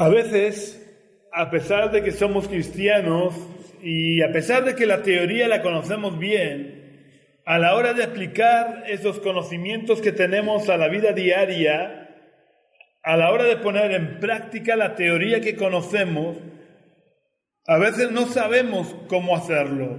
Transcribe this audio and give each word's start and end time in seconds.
A 0.00 0.08
veces, 0.08 0.80
a 1.30 1.50
pesar 1.50 1.90
de 1.90 2.02
que 2.02 2.12
somos 2.12 2.48
cristianos 2.48 3.34
y 3.82 4.22
a 4.22 4.32
pesar 4.32 4.64
de 4.64 4.74
que 4.74 4.86
la 4.86 5.02
teoría 5.02 5.46
la 5.46 5.60
conocemos 5.60 6.18
bien, 6.18 7.36
a 7.44 7.58
la 7.58 7.74
hora 7.74 7.92
de 7.92 8.04
aplicar 8.04 8.84
esos 8.86 9.20
conocimientos 9.20 10.00
que 10.00 10.12
tenemos 10.12 10.70
a 10.70 10.78
la 10.78 10.88
vida 10.88 11.12
diaria, 11.12 12.16
a 13.02 13.16
la 13.18 13.30
hora 13.30 13.44
de 13.44 13.58
poner 13.58 13.92
en 13.92 14.20
práctica 14.20 14.74
la 14.74 14.94
teoría 14.94 15.42
que 15.42 15.54
conocemos, 15.54 16.38
a 17.66 17.76
veces 17.76 18.10
no 18.10 18.24
sabemos 18.24 18.96
cómo 19.06 19.36
hacerlo, 19.36 19.98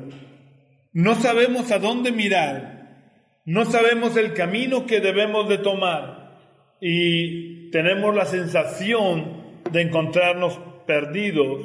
no 0.93 1.13
sabemos 1.13 1.71
a 1.71 1.77
dónde 1.77 2.11
mirar, 2.11 3.03
no 3.45 3.65
sabemos 3.65 4.17
el 4.17 4.33
camino 4.33 4.87
que 4.87 4.99
debemos 4.99 5.47
de 5.47 5.59
tomar. 5.59 6.39
Y 6.81 7.69
tenemos 7.69 8.15
la 8.15 8.25
sensación 8.25 9.40
de 9.69 9.81
encontrarnos 9.81 10.59
perdidos. 10.85 11.61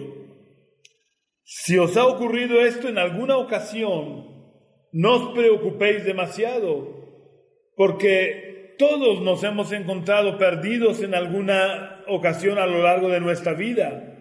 Si 1.43 1.79
os 1.79 1.97
ha 1.97 2.07
ocurrido 2.07 2.61
esto 2.61 2.89
en 2.89 2.99
alguna 2.99 3.37
ocasión, 3.37 4.27
no 4.93 5.15
os 5.15 5.35
preocupéis 5.35 6.05
demasiado, 6.05 6.95
porque 7.77 8.75
todos 8.79 9.23
nos 9.23 9.43
hemos 9.45 9.73
encontrado 9.73 10.39
perdidos 10.39 11.03
en 11.03 11.15
alguna 11.15 12.03
ocasión 12.09 12.59
a 12.59 12.67
lo 12.67 12.83
largo 12.83 13.09
de 13.09 13.21
nuestra 13.21 13.55
vida. 13.55 14.17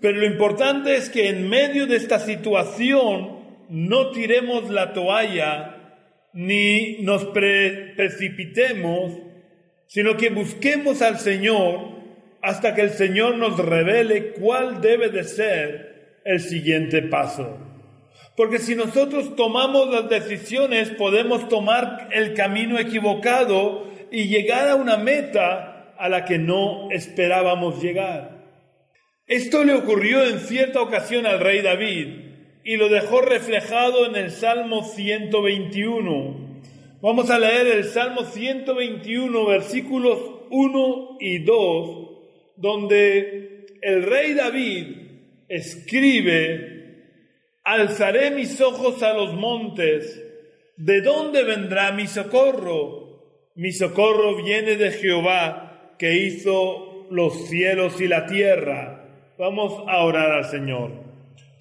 Pero 0.00 0.18
lo 0.18 0.26
importante 0.26 0.96
es 0.96 1.10
que 1.10 1.28
en 1.28 1.48
medio 1.48 1.86
de 1.86 1.96
esta 1.96 2.18
situación 2.18 3.40
no 3.68 4.10
tiremos 4.10 4.70
la 4.70 4.92
toalla 4.92 5.76
ni 6.32 7.02
nos 7.02 7.24
precipitemos, 7.26 9.12
sino 9.86 10.16
que 10.16 10.30
busquemos 10.30 11.02
al 11.02 11.18
Señor 11.18 11.99
hasta 12.42 12.74
que 12.74 12.82
el 12.82 12.90
Señor 12.90 13.36
nos 13.36 13.58
revele 13.58 14.32
cuál 14.32 14.80
debe 14.80 15.08
de 15.08 15.24
ser 15.24 16.20
el 16.24 16.40
siguiente 16.40 17.02
paso. 17.02 17.58
Porque 18.36 18.58
si 18.58 18.74
nosotros 18.74 19.36
tomamos 19.36 19.90
las 19.90 20.08
decisiones, 20.08 20.90
podemos 20.90 21.48
tomar 21.48 22.08
el 22.12 22.34
camino 22.34 22.78
equivocado 22.78 23.86
y 24.10 24.28
llegar 24.28 24.68
a 24.68 24.76
una 24.76 24.96
meta 24.96 25.94
a 25.98 26.08
la 26.08 26.24
que 26.24 26.38
no 26.38 26.90
esperábamos 26.90 27.82
llegar. 27.82 28.40
Esto 29.26 29.62
le 29.62 29.74
ocurrió 29.74 30.24
en 30.24 30.40
cierta 30.40 30.80
ocasión 30.80 31.26
al 31.26 31.40
rey 31.40 31.60
David 31.60 32.08
y 32.64 32.76
lo 32.76 32.88
dejó 32.88 33.20
reflejado 33.20 34.06
en 34.06 34.16
el 34.16 34.30
Salmo 34.30 34.84
121. 34.84 36.50
Vamos 37.02 37.30
a 37.30 37.38
leer 37.38 37.66
el 37.66 37.84
Salmo 37.84 38.24
121, 38.24 39.46
versículos 39.46 40.18
1 40.50 41.16
y 41.20 41.38
2, 41.44 42.09
donde 42.60 43.66
el 43.80 44.02
rey 44.02 44.34
David 44.34 44.96
escribe, 45.48 47.04
alzaré 47.64 48.30
mis 48.30 48.60
ojos 48.60 49.02
a 49.02 49.14
los 49.14 49.34
montes, 49.34 50.22
¿de 50.76 51.00
dónde 51.00 51.42
vendrá 51.42 51.92
mi 51.92 52.06
socorro? 52.06 53.00
Mi 53.54 53.72
socorro 53.72 54.42
viene 54.42 54.76
de 54.76 54.92
Jehová, 54.92 55.94
que 55.98 56.16
hizo 56.16 57.06
los 57.10 57.48
cielos 57.48 58.00
y 58.00 58.08
la 58.08 58.26
tierra. 58.26 59.08
Vamos 59.38 59.82
a 59.88 60.04
orar 60.04 60.30
al 60.30 60.44
Señor. 60.44 60.92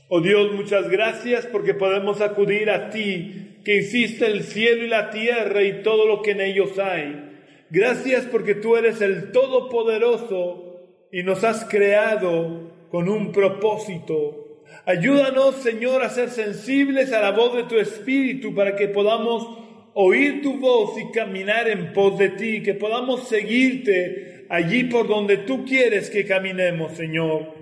Oh 0.10 0.22
Dios, 0.22 0.52
muchas 0.54 0.90
gracias 0.90 1.46
porque 1.46 1.74
podemos 1.74 2.22
acudir 2.22 2.70
a 2.70 2.90
ti, 2.90 3.60
que 3.64 3.78
hiciste 3.78 4.26
el 4.26 4.44
cielo 4.44 4.84
y 4.84 4.88
la 4.88 5.10
tierra 5.10 5.64
y 5.64 5.82
todo 5.82 6.06
lo 6.06 6.22
que 6.22 6.32
en 6.32 6.42
ellos 6.42 6.78
hay. 6.78 7.30
Gracias 7.70 8.26
porque 8.26 8.56
tú 8.56 8.76
eres 8.76 9.02
el 9.02 9.32
Todopoderoso 9.32 10.69
y 11.12 11.24
nos 11.24 11.44
has 11.44 11.66
creado 11.66 12.72
con 12.90 13.10
un 13.10 13.32
propósito. 13.32 14.64
Ayúdanos, 14.86 15.56
Señor, 15.56 16.04
a 16.04 16.10
ser 16.10 16.30
sensibles 16.30 17.12
a 17.12 17.22
la 17.22 17.32
voz 17.32 17.56
de 17.56 17.64
tu 17.64 17.78
Espíritu 17.78 18.54
para 18.54 18.76
que 18.76 18.88
podamos 18.88 19.48
oír 19.94 20.42
tu 20.42 20.60
voz 20.60 20.98
y 21.00 21.12
caminar 21.12 21.68
en 21.68 21.94
pos 21.94 22.18
de 22.18 22.30
ti, 22.30 22.64
que 22.64 22.74
podamos 22.74 23.28
seguirte 23.28 24.46
allí 24.50 24.86
por 24.86 25.08
donde 25.08 25.38
tú 25.38 25.66
quieres 25.66 26.10
que 26.10 26.26
caminemos, 26.26 26.94
Señor. 26.94 27.54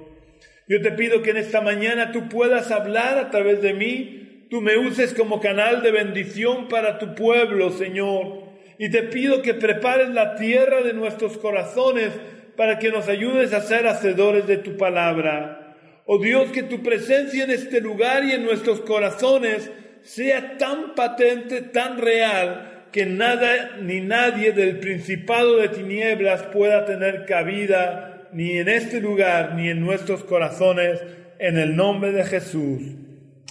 Yo 0.68 0.82
te 0.82 0.92
pido 0.92 1.22
que 1.22 1.32
en 1.32 1.38
esta 1.38 1.62
mañana 1.62 2.12
tú 2.12 2.28
puedas 2.28 2.72
hablar 2.72 3.18
a 3.18 3.32
través 3.32 3.62
de 3.62 3.74
mí, 3.74 4.46
tú 4.50 4.62
me 4.62 4.78
uses 4.78 5.14
como 5.14 5.40
canal 5.40 5.82
de 5.82 5.92
bendición 5.92 6.68
para 6.68 7.00
tu 7.00 7.16
pueblo, 7.16 7.72
Señor. 7.72 8.44
Y 8.78 8.92
te 8.92 9.04
pido 9.04 9.42
que 9.42 9.54
prepares 9.54 10.10
la 10.10 10.36
tierra 10.36 10.82
de 10.82 10.94
nuestros 10.94 11.38
corazones 11.38 12.12
para 12.58 12.80
que 12.80 12.92
nos 12.92 13.08
ayudes 13.08 13.54
a 13.54 13.62
ser 13.62 13.88
hacedores 13.88 14.48
de 14.48 14.58
tu 14.58 14.76
palabra. 14.76 15.76
Oh 16.06 16.18
Dios, 16.18 16.52
que 16.52 16.64
tu 16.64 16.82
presencia 16.82 17.44
en 17.44 17.52
este 17.52 17.80
lugar 17.80 18.26
y 18.26 18.32
en 18.32 18.44
nuestros 18.44 18.82
corazones 18.82 19.70
sea 20.02 20.58
tan 20.58 20.96
patente, 20.96 21.62
tan 21.62 22.00
real, 22.00 22.88
que 22.92 23.06
nada 23.06 23.78
ni 23.82 24.02
nadie 24.02 24.54
del 24.54 24.80
principado 24.80 25.58
de 25.58 25.70
tinieblas 25.70 26.44
pueda 26.44 26.86
tener 26.86 27.26
cabida 27.26 28.28
ni 28.34 28.58
en 28.58 28.70
este 28.70 29.00
lugar 29.00 29.54
ni 29.56 29.70
en 29.70 29.82
nuestros 29.82 30.24
corazones, 30.24 31.00
en 31.40 31.58
el 31.58 31.76
nombre 31.76 32.12
de 32.12 32.24
Jesús. 32.24 32.82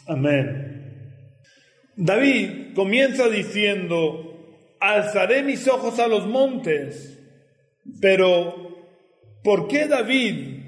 Amén. 0.09 0.72
David 1.95 2.75
comienza 2.75 3.28
diciendo, 3.28 4.77
alzaré 4.81 5.43
mis 5.43 5.69
ojos 5.69 5.99
a 5.99 6.09
los 6.09 6.27
montes, 6.27 7.19
pero 8.00 8.66
¿Por 9.47 9.69
qué 9.69 9.87
David 9.87 10.59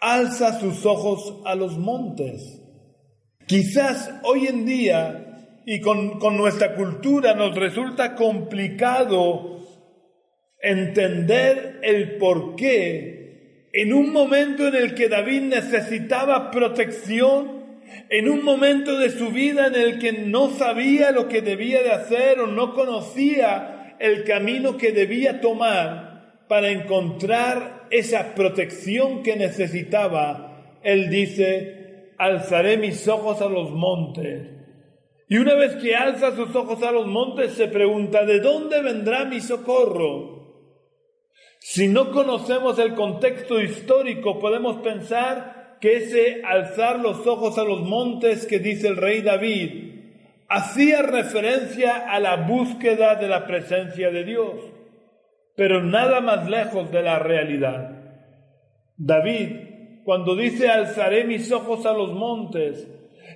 alza 0.00 0.58
sus 0.58 0.84
ojos 0.84 1.40
a 1.44 1.54
los 1.54 1.78
montes? 1.78 2.60
Quizás 3.46 4.12
hoy 4.24 4.48
en 4.48 4.66
día 4.66 5.62
y 5.64 5.80
con, 5.80 6.18
nuestra 6.36 6.74
cultura 6.74 7.34
nos 7.34 7.54
resulta 7.54 8.16
complicado 8.16 9.60
entender 10.60 11.78
el 11.84 12.16
por 12.16 12.56
qué 12.56 13.68
en 13.72 13.92
un 13.92 14.12
momento 14.12 14.66
en 14.66 14.74
el 14.74 14.92
que 14.96 15.08
David 15.08 15.42
necesitaba 15.42 16.50
protección, 16.50 17.78
en 18.10 18.28
un 18.28 18.42
momento 18.42 18.98
de 18.98 19.10
su 19.10 19.28
vida 19.28 19.68
en 19.68 19.76
el 19.76 20.00
que 20.00 20.12
no 20.12 20.50
sabía 20.50 21.12
lo 21.12 21.28
que 21.28 21.40
debía 21.40 21.84
de 21.84 21.92
hacer 21.92 22.40
o 22.40 22.48
no 22.48 22.74
conocía 22.74 23.96
el 24.00 24.24
camino 24.24 24.76
que 24.76 24.90
debía 24.90 25.40
tomar, 25.40 26.16
para 26.48 26.70
encontrar 26.70 27.75
esa 27.90 28.34
protección 28.34 29.22
que 29.22 29.36
necesitaba, 29.36 30.78
él 30.82 31.10
dice, 31.10 32.12
alzaré 32.18 32.76
mis 32.76 33.06
ojos 33.08 33.40
a 33.42 33.48
los 33.48 33.70
montes. 33.70 34.50
Y 35.28 35.38
una 35.38 35.54
vez 35.54 35.76
que 35.76 35.96
alza 35.96 36.36
sus 36.36 36.54
ojos 36.54 36.82
a 36.82 36.92
los 36.92 37.06
montes, 37.06 37.52
se 37.52 37.68
pregunta, 37.68 38.24
¿de 38.24 38.40
dónde 38.40 38.80
vendrá 38.80 39.24
mi 39.24 39.40
socorro? 39.40 40.36
Si 41.58 41.88
no 41.88 42.12
conocemos 42.12 42.78
el 42.78 42.94
contexto 42.94 43.60
histórico, 43.60 44.38
podemos 44.38 44.76
pensar 44.82 45.78
que 45.80 45.96
ese 45.96 46.42
alzar 46.44 47.00
los 47.00 47.26
ojos 47.26 47.58
a 47.58 47.64
los 47.64 47.82
montes 47.82 48.46
que 48.46 48.60
dice 48.60 48.88
el 48.88 48.96
rey 48.96 49.22
David 49.22 49.86
hacía 50.48 51.02
referencia 51.02 52.10
a 52.10 52.20
la 52.20 52.36
búsqueda 52.36 53.16
de 53.16 53.28
la 53.28 53.46
presencia 53.46 54.10
de 54.10 54.24
Dios 54.24 54.54
pero 55.56 55.82
nada 55.82 56.20
más 56.20 56.48
lejos 56.48 56.90
de 56.92 57.02
la 57.02 57.18
realidad. 57.18 57.90
David, 58.96 60.02
cuando 60.04 60.36
dice 60.36 60.68
alzaré 60.68 61.24
mis 61.24 61.50
ojos 61.50 61.86
a 61.86 61.92
los 61.92 62.12
montes, 62.12 62.86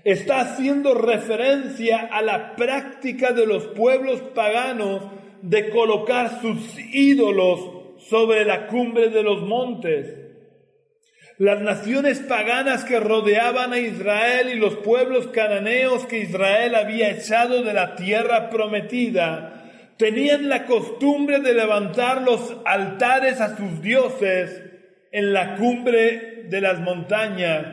está 0.05 0.41
haciendo 0.41 0.95
referencia 0.95 2.09
a 2.13 2.23
la 2.23 2.55
práctica 2.57 3.33
de 3.33 3.47
los 3.47 3.67
pueblos 3.69 4.21
paganos 4.35 5.03
de 5.43 5.71
colocar 5.71 6.41
sus 6.41 6.79
ídolos 6.93 7.61
sobre 8.09 8.45
la 8.45 8.67
cumbre 8.67 9.09
de 9.09 9.23
los 9.23 9.43
montes. 9.43 10.17
Las 11.39 11.63
naciones 11.63 12.19
paganas 12.21 12.85
que 12.85 13.01
rodeaban 13.01 13.73
a 13.73 13.79
Israel 13.79 14.51
y 14.53 14.59
los 14.59 14.77
pueblos 14.77 15.29
cananeos 15.29 16.05
que 16.05 16.19
Israel 16.19 16.75
había 16.75 17.11
echado 17.11 17.63
de 17.63 17.73
la 17.73 17.97
tierra 17.97 18.51
prometida 18.51 19.60
tenían 20.01 20.49
la 20.49 20.65
costumbre 20.65 21.41
de 21.41 21.53
levantar 21.53 22.23
los 22.23 22.57
altares 22.65 23.39
a 23.39 23.55
sus 23.55 23.83
dioses 23.83 24.63
en 25.13 25.35
la 25.35 25.57
cumbre 25.57 26.45
de 26.49 26.61
las 26.63 26.81
montañas, 26.81 27.67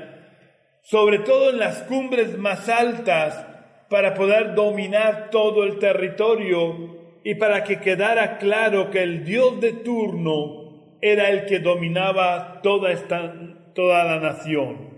sobre 0.81 1.19
todo 1.19 1.51
en 1.51 1.59
las 1.59 1.83
cumbres 1.83 2.37
más 2.37 2.67
altas, 2.67 3.45
para 3.89 4.13
poder 4.13 4.55
dominar 4.55 5.29
todo 5.31 5.63
el 5.63 5.79
territorio 5.79 6.97
y 7.23 7.35
para 7.35 7.63
que 7.63 7.79
quedara 7.79 8.37
claro 8.39 8.91
que 8.91 9.03
el 9.03 9.23
dios 9.23 9.61
de 9.61 9.71
turno 9.71 10.97
era 10.99 11.29
el 11.29 11.45
que 11.45 11.59
dominaba 11.59 12.59
toda 12.61 12.91
esta 12.91 13.33
toda 13.73 14.03
la 14.03 14.19
nación. 14.19 14.89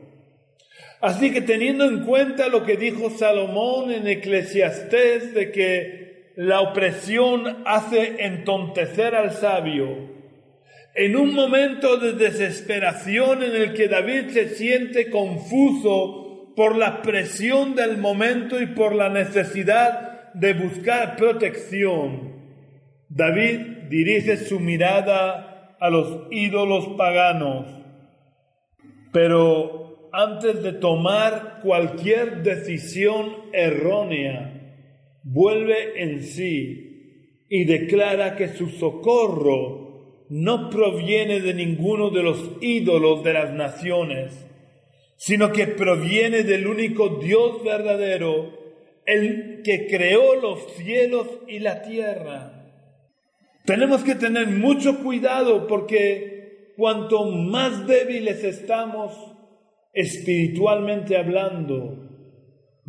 Así 0.99 1.31
que 1.31 1.41
teniendo 1.41 1.85
en 1.85 2.05
cuenta 2.05 2.47
lo 2.47 2.63
que 2.63 2.75
dijo 2.75 3.11
Salomón 3.11 3.91
en 3.91 4.07
Eclesiastés 4.07 5.35
de 5.35 5.51
que 5.51 6.08
la 6.39 6.61
opresión 6.61 7.63
hace 7.65 8.23
entontecer 8.23 9.13
al 9.13 9.31
sabio. 9.31 10.17
en 10.95 11.17
un 11.17 11.33
momento 11.33 11.97
de 11.97 12.13
desesperación 12.13 13.43
en 13.43 13.55
el 13.55 13.73
que 13.73 13.89
David 13.89 14.29
se 14.29 14.47
siente 14.55 15.09
confuso 15.09 16.53
por 16.55 16.77
la 16.77 17.01
presión 17.01 17.75
del 17.75 17.97
momento 17.97 18.61
y 18.61 18.67
por 18.67 18.95
la 18.95 19.09
necesidad 19.09 20.33
de 20.33 20.53
buscar 20.53 21.17
protección, 21.17 22.33
David 23.09 23.89
dirige 23.89 24.37
su 24.37 24.61
mirada 24.61 25.75
a 25.77 25.89
los 25.89 26.27
ídolos 26.31 26.87
paganos. 26.97 27.67
Pero 29.11 30.09
antes 30.13 30.63
de 30.63 30.71
tomar 30.71 31.59
cualquier 31.61 32.43
decisión 32.43 33.35
errónea, 33.51 34.58
vuelve 35.23 36.01
en 36.01 36.23
sí 36.23 37.45
y 37.49 37.65
declara 37.65 38.35
que 38.35 38.49
su 38.49 38.69
socorro 38.69 40.25
no 40.29 40.69
proviene 40.69 41.41
de 41.41 41.53
ninguno 41.53 42.11
de 42.11 42.23
los 42.23 42.51
ídolos 42.61 43.23
de 43.23 43.33
las 43.33 43.51
naciones, 43.51 44.45
sino 45.17 45.51
que 45.51 45.67
proviene 45.67 46.43
del 46.43 46.67
único 46.67 47.19
Dios 47.21 47.63
verdadero, 47.63 48.57
el 49.05 49.61
que 49.63 49.87
creó 49.87 50.35
los 50.35 50.75
cielos 50.75 51.27
y 51.47 51.59
la 51.59 51.81
tierra. 51.81 52.59
Tenemos 53.65 54.03
que 54.03 54.15
tener 54.15 54.47
mucho 54.47 54.99
cuidado 55.03 55.67
porque 55.67 56.73
cuanto 56.77 57.25
más 57.25 57.87
débiles 57.87 58.43
estamos 58.43 59.11
espiritualmente 59.93 61.17
hablando, 61.17 62.08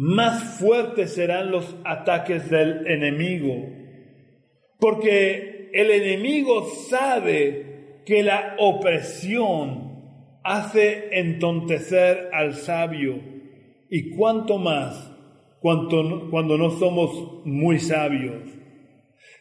más 0.03 0.59
fuertes 0.59 1.13
serán 1.13 1.51
los 1.51 1.77
ataques 1.85 2.49
del 2.49 2.87
enemigo. 2.87 3.69
Porque 4.79 5.69
el 5.75 5.91
enemigo 5.91 6.67
sabe 6.89 8.01
que 8.07 8.23
la 8.23 8.57
opresión 8.59 10.41
hace 10.43 11.19
entontecer 11.19 12.31
al 12.33 12.55
sabio 12.55 13.21
y 13.91 14.17
cuanto 14.17 14.57
más 14.57 15.13
cuando 15.61 16.57
no 16.57 16.71
somos 16.79 17.45
muy 17.45 17.79
sabios. 17.79 18.41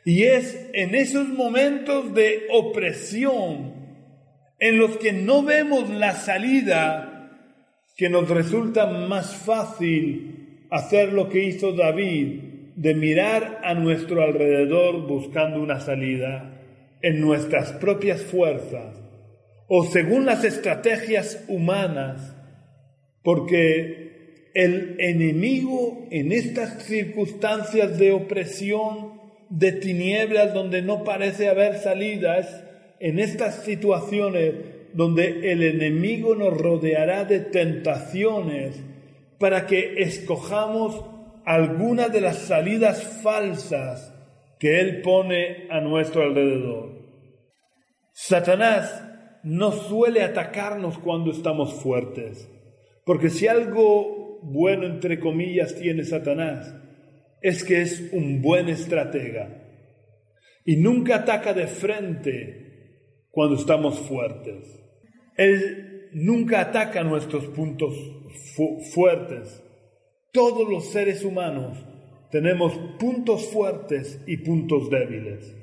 Y 0.04 0.24
es 0.24 0.70
en 0.74 0.94
esos 0.94 1.30
momentos 1.30 2.14
de 2.14 2.48
opresión 2.52 3.76
en 4.60 4.78
los 4.78 4.98
que 4.98 5.14
no 5.14 5.42
vemos 5.42 5.90
la 5.90 6.12
salida 6.12 7.10
que 7.96 8.10
nos 8.10 8.28
resulta 8.28 8.88
más 8.88 9.34
fácil 9.36 10.29
hacer 10.70 11.14
lo 11.14 11.30
que 11.30 11.44
hizo 11.44 11.74
David 11.74 12.42
de 12.76 12.94
mirar 12.94 13.60
a 13.64 13.74
nuestro 13.74 14.22
alrededor 14.22 15.08
buscando 15.08 15.62
una 15.62 15.80
salida 15.80 16.62
en 17.02 17.20
nuestras 17.20 17.74
propias 17.74 18.22
fuerzas 18.22 18.96
o 19.68 19.86
según 19.86 20.26
las 20.26 20.44
estrategias 20.44 21.46
humanas, 21.48 22.36
porque 23.22 24.50
el 24.56 24.96
enemigo 25.00 26.08
en 26.10 26.32
estas 26.32 26.84
circunstancias 26.84 28.00
de 28.00 28.12
opresión, 28.12 29.20
de 29.50 29.72
tinieblas 29.74 30.54
donde 30.54 30.82
no 30.82 31.04
parece 31.04 31.50
haber 31.50 31.78
salidas, 31.78 32.64
en 33.00 33.20
estas 33.20 33.64
situaciones 33.64 34.54
donde 34.94 35.52
el 35.52 35.62
enemigo 35.62 36.34
nos 36.34 36.58
rodeará 36.58 37.26
de 37.26 37.40
tentaciones 37.40 38.82
para 39.40 39.66
que 39.66 40.02
escojamos 40.02 41.04
algunas 41.46 42.12
de 42.12 42.22
las 42.22 42.38
salidas 42.38 43.22
falsas 43.24 44.14
que 44.60 44.82
Él 44.82 45.02
pone 45.02 45.68
a 45.70 45.80
nuestro 45.80 46.24
alrededor. 46.24 47.00
Satanás 48.12 49.06
no 49.44 49.72
suele 49.72 50.22
atacarnos 50.22 51.00
cuando 51.00 51.32
estamos 51.32 51.74
fuertes, 51.74 52.50
porque 53.06 53.30
si 53.30 53.48
algo 53.48 54.40
bueno, 54.42 54.86
entre 54.86 55.20
comillas, 55.20 55.76
tiene 55.76 56.04
Satanás, 56.04 56.76
es 57.42 57.64
que 57.64 57.82
es 57.82 58.10
un 58.12 58.42
buen 58.42 58.70
estratega 58.70 59.64
y 60.66 60.76
nunca 60.76 61.16
ataca 61.18 61.54
de 61.54 61.68
frente 61.68 63.28
cuando 63.32 63.56
estamos 63.56 64.00
fuertes. 64.00 64.80
Él 65.38 66.10
nunca 66.14 66.62
ataca 66.62 67.04
nuestros 67.04 67.46
puntos 67.48 67.96
fuertes 68.94 69.64
todos 70.32 70.70
los 70.70 70.92
seres 70.92 71.24
humanos 71.24 71.78
tenemos 72.32 72.78
puntos 73.00 73.48
fuertes 73.50 74.22
y 74.28 74.38
puntos 74.38 74.90
débiles. 74.90 75.56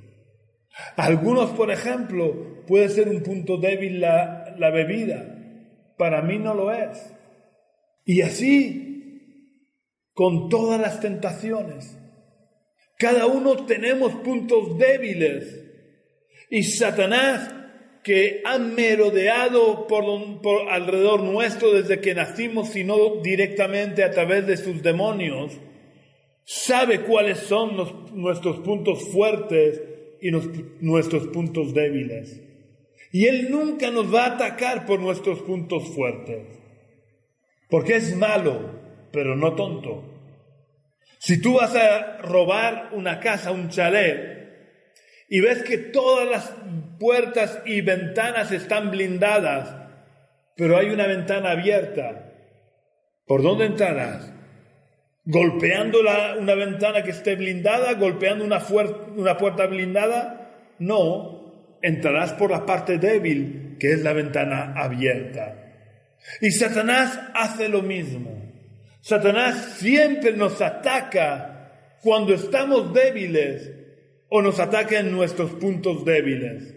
Algunos, 0.97 1.51
por 1.51 1.71
ejemplo, 1.71 2.65
puede 2.67 2.89
ser 2.89 3.09
un 3.09 3.23
punto 3.23 3.57
débil 3.57 4.01
la, 4.01 4.57
la 4.59 4.71
bebida. 4.71 5.33
Para 5.97 6.23
mí 6.23 6.39
no 6.39 6.55
lo 6.55 6.73
es. 6.73 7.15
Y 8.05 8.23
así, 8.23 10.03
con 10.13 10.49
todas 10.49 10.81
las 10.81 11.01
tentaciones. 11.01 11.97
Cada 12.99 13.27
uno 13.27 13.65
tenemos 13.65 14.17
puntos 14.17 14.77
débiles. 14.77 15.63
Y 16.51 16.65
Satanás 16.65 17.55
que 18.07 18.41
han 18.45 18.77
merodeado 18.77 19.89
por, 19.89 20.05
alrededor 20.71 21.25
nuestro 21.25 21.73
desde 21.73 22.01
que 22.01 22.15
nacimos, 22.15 22.69
sino 22.69 23.17
directamente 23.21 24.05
a 24.05 24.13
través 24.13 24.47
de 24.47 24.57
sus 24.57 24.81
demonios, 24.81 25.59
sabe 26.45 27.01
cuáles 27.01 27.39
son 27.39 27.77
nuestros 28.15 28.61
puntos 28.61 29.09
fuertes 29.09 29.83
y 30.23 30.31
nuestros 30.31 31.27
puntos 31.27 31.75
débiles. 31.75 32.41
Y 33.11 33.27
Él 33.27 33.51
nunca 33.51 33.91
nos 33.91 34.15
va 34.15 34.27
a 34.27 34.35
atacar 34.35 34.87
por 34.87 35.01
nuestros 35.01 35.41
puntos 35.43 35.89
fuertes, 35.93 36.47
porque 37.69 37.97
es 37.97 38.17
malo, 38.17 38.71
pero 39.11 39.35
no 39.35 39.57
tonto. 39.57 40.05
Si 41.19 41.41
tú 41.41 41.55
vas 41.55 41.75
a 41.75 42.19
robar 42.19 42.91
una 42.93 43.19
casa, 43.19 43.51
un 43.51 43.69
chalet, 43.69 44.37
y 45.29 45.41
ves 45.41 45.65
que 45.65 45.79
todas 45.79 46.31
las 46.31 46.55
puertas 46.99 47.61
y 47.65 47.81
ventanas 47.81 48.53
están 48.53 48.91
blindadas, 48.91 49.75
pero 50.57 50.77
hay 50.79 50.91
una 50.91 51.07
ventana 51.07 51.51
abierta, 51.51 52.33
¿por 53.27 53.43
dónde 53.43 53.67
entrarás? 53.67 54.33
¿Golpeando 55.29 56.01
una 56.39 56.55
ventana 56.55 57.03
que 57.03 57.11
esté 57.11 57.35
blindada? 57.35 57.95
¿Golpeando 57.95 58.45
una, 58.45 58.61
puerta 59.37 59.67
blindada? 59.67 60.75
No, 60.79 61.79
entrarás 61.83 62.33
por 62.35 62.53
la 62.53 62.65
parte 62.65 62.99
débil, 62.99 63.77
que 63.81 63.91
es 63.91 64.03
la 64.03 64.13
ventana 64.13 64.75
abierta. 64.77 65.67
Y 66.41 66.53
Satanás 66.53 67.21
hace 67.35 67.69
lo 67.69 67.83
mismo. 67.83 68.41
Satanás 69.01 69.77
siempre 69.79 70.33
nos 70.33 70.63
ataca 70.63 71.73
cuando 72.03 72.33
estamos 72.33 72.95
débiles 72.95 73.73
o 74.29 74.43
nos 74.43 74.61
ataquen 74.61 75.11
nuestros 75.11 75.51
puntos 75.53 76.05
débiles. 76.05 76.73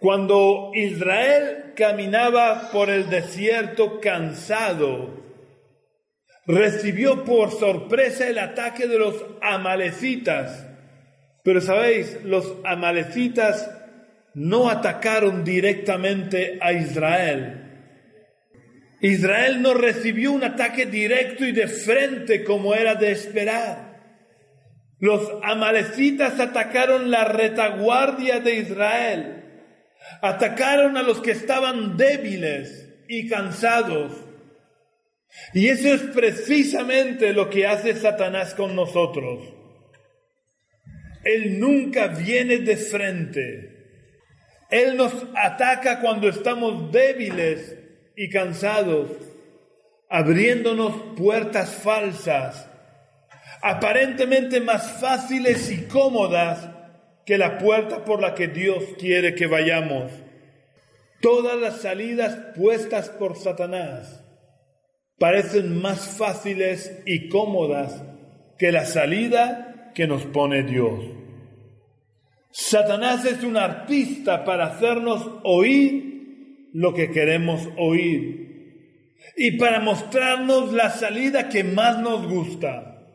Cuando 0.00 0.72
Israel 0.74 1.72
caminaba 1.76 2.70
por 2.72 2.90
el 2.90 3.10
desierto 3.10 4.00
cansado, 4.00 5.20
recibió 6.46 7.24
por 7.24 7.50
sorpresa 7.52 8.26
el 8.26 8.38
ataque 8.38 8.86
de 8.86 8.98
los 8.98 9.24
amalecitas. 9.42 10.66
Pero 11.44 11.60
sabéis, 11.60 12.18
los 12.24 12.56
amalecitas 12.64 13.70
no 14.34 14.70
atacaron 14.70 15.44
directamente 15.44 16.58
a 16.60 16.72
Israel. 16.72 17.60
Israel 19.00 19.62
no 19.62 19.74
recibió 19.74 20.32
un 20.32 20.44
ataque 20.44 20.86
directo 20.86 21.44
y 21.46 21.52
de 21.52 21.68
frente 21.68 22.44
como 22.44 22.74
era 22.74 22.94
de 22.94 23.12
esperar. 23.12 23.90
Los 24.98 25.30
amalecitas 25.42 26.38
atacaron 26.38 27.10
la 27.10 27.24
retaguardia 27.24 28.40
de 28.40 28.56
Israel, 28.56 29.44
atacaron 30.22 30.96
a 30.96 31.02
los 31.02 31.20
que 31.20 31.32
estaban 31.32 31.96
débiles 31.96 32.88
y 33.08 33.28
cansados. 33.28 34.12
Y 35.54 35.68
eso 35.68 35.88
es 35.94 36.02
precisamente 36.02 37.32
lo 37.32 37.48
que 37.50 37.66
hace 37.66 37.94
Satanás 37.94 38.54
con 38.54 38.74
nosotros. 38.74 39.42
Él 41.24 41.60
nunca 41.60 42.08
viene 42.08 42.58
de 42.58 42.76
frente. 42.76 43.76
Él 44.70 44.96
nos 44.96 45.12
ataca 45.34 46.00
cuando 46.00 46.28
estamos 46.28 46.92
débiles 46.92 47.76
y 48.16 48.28
cansados, 48.30 49.10
abriéndonos 50.08 51.16
puertas 51.16 51.74
falsas 51.74 52.70
aparentemente 53.62 54.60
más 54.60 55.00
fáciles 55.00 55.70
y 55.70 55.82
cómodas 55.84 56.68
que 57.30 57.38
la 57.38 57.58
puerta 57.58 58.04
por 58.04 58.20
la 58.20 58.34
que 58.34 58.48
Dios 58.48 58.82
quiere 58.98 59.36
que 59.36 59.46
vayamos. 59.46 60.10
Todas 61.20 61.56
las 61.56 61.80
salidas 61.80 62.36
puestas 62.56 63.08
por 63.08 63.36
Satanás 63.36 64.20
parecen 65.16 65.80
más 65.80 66.18
fáciles 66.18 67.00
y 67.06 67.28
cómodas 67.28 68.02
que 68.58 68.72
la 68.72 68.84
salida 68.84 69.92
que 69.94 70.08
nos 70.08 70.26
pone 70.26 70.64
Dios. 70.64 71.04
Satanás 72.50 73.24
es 73.24 73.44
un 73.44 73.56
artista 73.56 74.44
para 74.44 74.66
hacernos 74.66 75.24
oír 75.44 76.70
lo 76.72 76.92
que 76.94 77.12
queremos 77.12 77.68
oír 77.78 79.14
y 79.36 79.52
para 79.52 79.78
mostrarnos 79.78 80.72
la 80.72 80.90
salida 80.90 81.48
que 81.48 81.62
más 81.62 82.00
nos 82.00 82.26
gusta. 82.26 83.06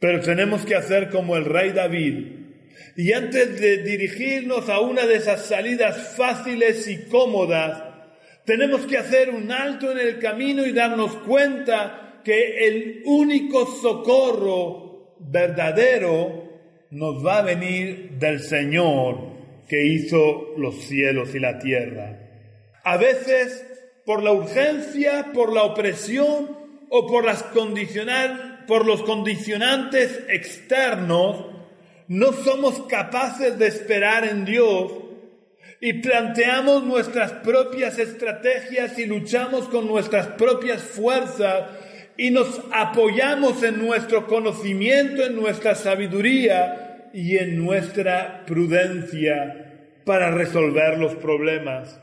Pero 0.00 0.18
tenemos 0.22 0.66
que 0.66 0.74
hacer 0.74 1.08
como 1.08 1.36
el 1.36 1.44
rey 1.44 1.70
David. 1.70 2.35
Y 2.96 3.12
antes 3.12 3.60
de 3.60 3.78
dirigirnos 3.78 4.68
a 4.68 4.80
una 4.80 5.06
de 5.06 5.16
esas 5.16 5.46
salidas 5.46 6.14
fáciles 6.16 6.86
y 6.88 7.04
cómodas, 7.04 7.82
tenemos 8.44 8.86
que 8.86 8.98
hacer 8.98 9.30
un 9.30 9.50
alto 9.50 9.90
en 9.90 9.98
el 9.98 10.18
camino 10.18 10.64
y 10.64 10.72
darnos 10.72 11.14
cuenta 11.16 12.20
que 12.24 12.66
el 12.66 13.02
único 13.04 13.66
socorro 13.66 15.16
verdadero 15.18 16.44
nos 16.90 17.24
va 17.24 17.38
a 17.38 17.42
venir 17.42 18.12
del 18.18 18.40
Señor 18.40 19.36
que 19.68 19.84
hizo 19.84 20.54
los 20.56 20.76
cielos 20.76 21.34
y 21.34 21.40
la 21.40 21.58
tierra. 21.58 22.18
A 22.84 22.96
veces, 22.96 23.66
por 24.04 24.22
la 24.22 24.32
urgencia, 24.32 25.32
por 25.34 25.52
la 25.52 25.64
opresión 25.64 26.56
o 26.88 27.06
por, 27.06 27.24
los 27.24 29.02
condicionantes 29.02 30.20
externos, 30.28 31.46
no 32.08 32.32
somos 32.32 32.82
capaces 32.88 33.58
de 33.58 33.66
esperar 33.66 34.24
en 34.24 34.44
Dios 34.44 34.92
y 35.80 35.94
planteamos 35.94 36.84
nuestras 36.84 37.32
propias 37.32 37.98
estrategias 37.98 38.98
y 38.98 39.06
luchamos 39.06 39.68
con 39.68 39.86
nuestras 39.86 40.28
propias 40.28 40.82
fuerzas 40.82 41.70
y 42.16 42.30
nos 42.30 42.60
apoyamos 42.72 43.62
en 43.62 43.84
nuestro 43.84 44.26
conocimiento, 44.26 45.24
en 45.24 45.36
nuestra 45.36 45.74
sabiduría 45.74 47.10
y 47.12 47.36
en 47.36 47.62
nuestra 47.62 48.44
prudencia 48.46 49.64
para 50.04 50.30
resolver 50.30 50.98
los 50.98 51.14
problemas, 51.16 52.00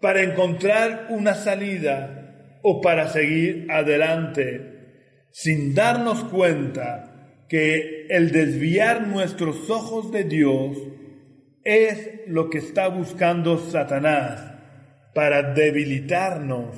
para 0.00 0.22
encontrar 0.22 1.06
una 1.08 1.34
salida 1.34 2.58
o 2.62 2.80
para 2.80 3.08
seguir 3.08 3.68
adelante, 3.70 5.28
sin 5.30 5.74
darnos 5.74 6.24
cuenta 6.24 7.13
que 7.48 8.06
el 8.08 8.32
desviar 8.32 9.06
nuestros 9.06 9.68
ojos 9.70 10.10
de 10.10 10.24
Dios 10.24 10.76
es 11.64 12.20
lo 12.26 12.50
que 12.50 12.58
está 12.58 12.88
buscando 12.88 13.58
Satanás 13.58 14.52
para 15.14 15.54
debilitarnos 15.54 16.76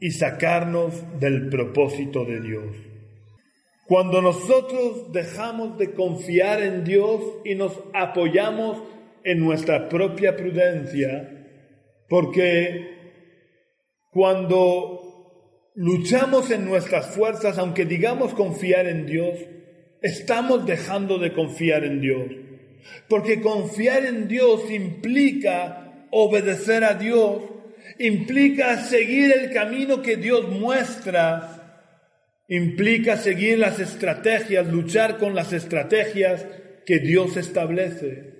y 0.00 0.10
sacarnos 0.10 0.94
del 1.20 1.48
propósito 1.48 2.24
de 2.24 2.40
Dios. 2.40 2.76
Cuando 3.86 4.22
nosotros 4.22 5.12
dejamos 5.12 5.76
de 5.78 5.92
confiar 5.92 6.62
en 6.62 6.84
Dios 6.84 7.20
y 7.44 7.54
nos 7.54 7.78
apoyamos 7.92 8.82
en 9.24 9.40
nuestra 9.40 9.88
propia 9.88 10.36
prudencia, 10.36 11.46
porque 12.08 12.94
cuando 14.10 15.70
luchamos 15.74 16.50
en 16.50 16.64
nuestras 16.64 17.14
fuerzas, 17.14 17.58
aunque 17.58 17.84
digamos 17.84 18.32
confiar 18.32 18.86
en 18.86 19.06
Dios, 19.06 19.38
estamos 20.04 20.66
dejando 20.66 21.18
de 21.18 21.32
confiar 21.32 21.82
en 21.82 21.98
Dios. 22.02 22.26
Porque 23.08 23.40
confiar 23.40 24.04
en 24.04 24.28
Dios 24.28 24.70
implica 24.70 26.06
obedecer 26.10 26.84
a 26.84 26.92
Dios, 26.92 27.42
implica 27.98 28.76
seguir 28.82 29.32
el 29.32 29.50
camino 29.50 30.02
que 30.02 30.16
Dios 30.16 30.50
muestra, 30.50 31.88
implica 32.48 33.16
seguir 33.16 33.58
las 33.58 33.80
estrategias, 33.80 34.66
luchar 34.66 35.16
con 35.16 35.34
las 35.34 35.54
estrategias 35.54 36.44
que 36.84 36.98
Dios 36.98 37.38
establece. 37.38 38.34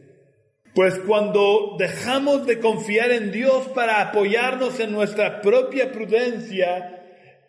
Pues 0.74 0.98
cuando 1.06 1.76
dejamos 1.78 2.46
de 2.46 2.58
confiar 2.58 3.10
en 3.10 3.32
Dios 3.32 3.68
para 3.68 4.02
apoyarnos 4.02 4.80
en 4.80 4.92
nuestra 4.92 5.40
propia 5.40 5.90
prudencia, 5.92 7.02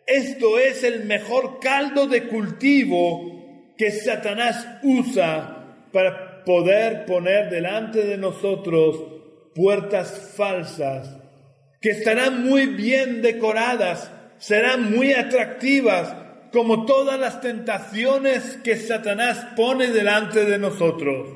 esto 0.06 0.58
es 0.58 0.84
el 0.84 1.04
mejor 1.04 1.60
caldo 1.60 2.06
de 2.06 2.28
cultivo 2.28 3.35
que 3.76 3.90
Satanás 3.90 4.66
usa 4.82 5.88
para 5.92 6.44
poder 6.44 7.04
poner 7.06 7.50
delante 7.50 8.04
de 8.04 8.16
nosotros 8.16 9.02
puertas 9.54 10.32
falsas 10.36 11.16
que 11.80 11.90
estarán 11.90 12.44
muy 12.44 12.66
bien 12.66 13.22
decoradas, 13.22 14.10
serán 14.38 14.92
muy 14.92 15.12
atractivas, 15.12 16.14
como 16.52 16.86
todas 16.86 17.18
las 17.20 17.40
tentaciones 17.40 18.58
que 18.64 18.76
Satanás 18.76 19.46
pone 19.56 19.88
delante 19.88 20.44
de 20.44 20.58
nosotros. 20.58 21.28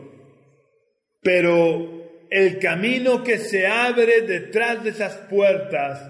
Pero 1.22 2.26
el 2.30 2.58
camino 2.58 3.22
que 3.22 3.38
se 3.38 3.66
abre 3.66 4.22
detrás 4.22 4.82
de 4.82 4.90
esas 4.90 5.16
puertas 5.28 6.00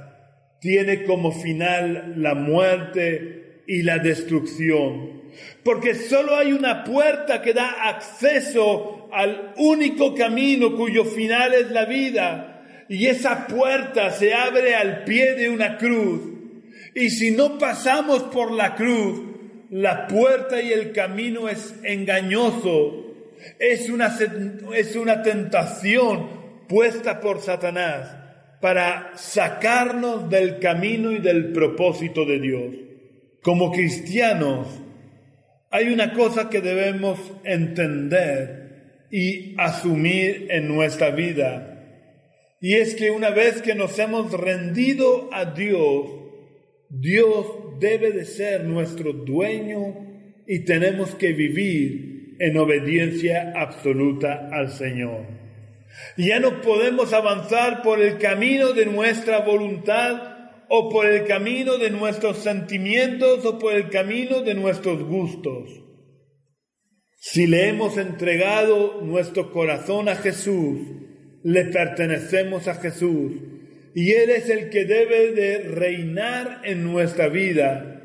tiene 0.60 1.04
como 1.04 1.32
final 1.32 2.14
la 2.16 2.34
muerte 2.34 3.39
y 3.70 3.84
la 3.84 3.98
destrucción. 3.98 5.22
Porque 5.62 5.94
solo 5.94 6.34
hay 6.34 6.52
una 6.52 6.82
puerta 6.82 7.40
que 7.40 7.52
da 7.52 7.88
acceso 7.88 9.08
al 9.12 9.52
único 9.58 10.12
camino 10.12 10.74
cuyo 10.74 11.04
final 11.04 11.54
es 11.54 11.70
la 11.70 11.84
vida. 11.84 12.64
Y 12.88 13.06
esa 13.06 13.46
puerta 13.46 14.10
se 14.10 14.34
abre 14.34 14.74
al 14.74 15.04
pie 15.04 15.36
de 15.36 15.48
una 15.48 15.78
cruz. 15.78 16.20
Y 16.96 17.10
si 17.10 17.30
no 17.30 17.58
pasamos 17.58 18.24
por 18.24 18.50
la 18.50 18.74
cruz, 18.74 19.20
la 19.70 20.08
puerta 20.08 20.60
y 20.60 20.72
el 20.72 20.90
camino 20.90 21.48
es 21.48 21.72
engañoso. 21.84 23.14
Es 23.60 23.88
una, 23.88 24.18
es 24.74 24.96
una 24.96 25.22
tentación 25.22 26.66
puesta 26.68 27.20
por 27.20 27.40
Satanás 27.40 28.16
para 28.60 29.12
sacarnos 29.14 30.28
del 30.28 30.58
camino 30.58 31.12
y 31.12 31.20
del 31.20 31.52
propósito 31.52 32.24
de 32.24 32.40
Dios. 32.40 32.89
Como 33.42 33.72
cristianos, 33.72 34.68
hay 35.70 35.88
una 35.88 36.12
cosa 36.12 36.50
que 36.50 36.60
debemos 36.60 37.18
entender 37.44 39.06
y 39.10 39.54
asumir 39.58 40.48
en 40.50 40.68
nuestra 40.68 41.10
vida. 41.10 41.70
Y 42.60 42.74
es 42.74 42.94
que 42.94 43.10
una 43.10 43.30
vez 43.30 43.62
que 43.62 43.74
nos 43.74 43.98
hemos 43.98 44.32
rendido 44.32 45.30
a 45.32 45.46
Dios, 45.46 46.10
Dios 46.90 47.46
debe 47.78 48.12
de 48.12 48.24
ser 48.24 48.64
nuestro 48.64 49.12
dueño 49.12 50.06
y 50.46 50.60
tenemos 50.60 51.14
que 51.14 51.32
vivir 51.32 52.36
en 52.38 52.56
obediencia 52.58 53.52
absoluta 53.56 54.48
al 54.52 54.70
Señor. 54.70 55.26
Ya 56.16 56.40
no 56.40 56.60
podemos 56.60 57.12
avanzar 57.12 57.82
por 57.82 58.00
el 58.00 58.18
camino 58.18 58.72
de 58.72 58.86
nuestra 58.86 59.40
voluntad 59.40 60.39
o 60.72 60.88
por 60.88 61.04
el 61.04 61.26
camino 61.26 61.78
de 61.78 61.90
nuestros 61.90 62.38
sentimientos 62.38 63.44
o 63.44 63.58
por 63.58 63.74
el 63.74 63.90
camino 63.90 64.42
de 64.42 64.54
nuestros 64.54 65.02
gustos. 65.02 65.68
Si 67.18 67.48
le 67.48 67.68
hemos 67.68 67.98
entregado 67.98 69.00
nuestro 69.02 69.50
corazón 69.50 70.08
a 70.08 70.14
Jesús, 70.14 70.78
le 71.42 71.64
pertenecemos 71.64 72.68
a 72.68 72.76
Jesús 72.76 73.32
y 73.96 74.12
Él 74.12 74.30
es 74.30 74.48
el 74.48 74.70
que 74.70 74.84
debe 74.84 75.32
de 75.32 75.58
reinar 75.58 76.60
en 76.62 76.84
nuestra 76.84 77.26
vida. 77.26 78.02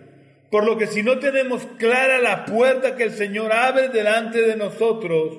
Por 0.49 0.65
lo 0.65 0.75
que 0.75 0.87
si 0.87 1.03
no 1.03 1.19
tenemos 1.19 1.67
clara 1.77 2.19
la 2.19 2.45
puerta 2.45 2.95
que 2.95 3.03
el 3.03 3.11
Señor 3.11 3.53
abre 3.53 3.89
delante 3.89 4.41
de 4.41 4.55
nosotros, 4.55 5.37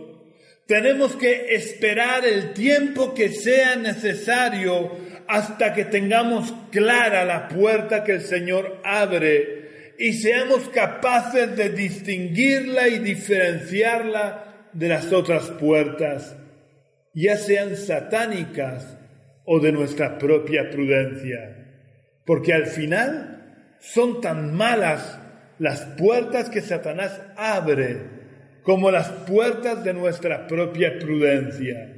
tenemos 0.69 1.17
que 1.17 1.57
esperar 1.57 2.25
el 2.25 2.53
tiempo 2.53 3.15
que 3.15 3.31
sea 3.31 3.75
necesario 3.75 4.93
hasta 5.29 5.75
que 5.75 5.85
tengamos 5.85 6.53
clara 6.71 7.25
la 7.25 7.49
puerta 7.49 8.05
que 8.05 8.13
el 8.13 8.23
Señor 8.23 8.81
abre 8.85 9.95
y 9.99 10.13
seamos 10.13 10.69
capaces 10.69 11.57
de 11.57 11.71
distinguirla 11.71 12.89
y 12.89 12.99
diferenciarla 12.99 14.69
de 14.73 14.89
las 14.89 15.13
otras 15.13 15.49
puertas, 15.51 16.37
ya 17.15 17.37
sean 17.37 17.77
satánicas 17.77 18.99
o 19.45 19.59
de 19.59 19.73
nuestra 19.73 20.19
propia 20.19 20.71
prudencia. 20.71 21.67
Porque 22.27 22.53
al 22.53 22.67
final 22.67 23.77
son 23.81 24.21
tan 24.21 24.55
malas 24.55 25.19
las 25.59 25.81
puertas 25.97 26.51
que 26.51 26.61
Satanás 26.61 27.21
abre 27.37 28.17
como 28.63 28.91
las 28.91 29.09
puertas 29.09 29.83
de 29.85 29.95
nuestra 29.95 30.47
propia 30.47 30.99
prudencia. 30.99 31.96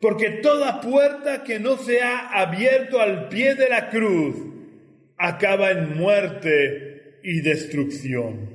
Porque 0.00 0.30
toda 0.42 0.80
puerta 0.80 1.42
que 1.42 1.58
no 1.58 1.76
se 1.78 2.02
ha 2.02 2.28
abierto 2.28 3.00
al 3.00 3.28
pie 3.28 3.54
de 3.54 3.68
la 3.68 3.88
cruz 3.88 4.36
acaba 5.16 5.70
en 5.70 5.96
muerte 5.96 7.18
y 7.22 7.40
destrucción. 7.40 8.50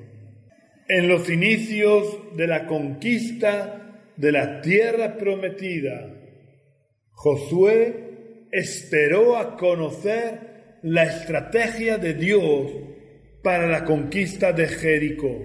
En 0.88 1.07
los 1.07 1.29
inicios 1.29 2.36
de 2.36 2.48
la 2.48 2.67
conquista 2.67 4.03
de 4.17 4.31
la 4.31 4.62
tierra 4.62 5.17
prometida, 5.17 6.13
Josué 7.12 8.48
esperó 8.51 9.38
a 9.38 9.57
conocer 9.57 10.79
la 10.83 11.03
estrategia 11.03 11.98
de 11.98 12.13
Dios 12.13 12.71
para 13.43 13.67
la 13.67 13.86
conquista 13.86 14.51
de 14.51 14.67
Jericó. 14.67 15.39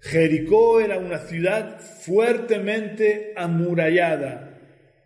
Jericó 0.00 0.80
era 0.80 0.98
una 0.98 1.18
ciudad 1.18 1.80
fuertemente 1.80 3.32
amurallada, 3.36 4.51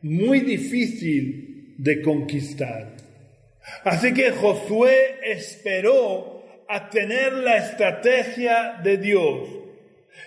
muy 0.07 0.41
difícil 0.41 1.75
de 1.79 2.01
conquistar. 2.01 2.97
Así 3.85 4.15
que 4.15 4.31
Josué 4.31 5.19
esperó 5.25 6.45
a 6.69 6.89
tener 6.91 7.33
la 7.33 7.57
estrategia 7.59 8.81
de 8.83 8.97
Dios. 8.97 9.49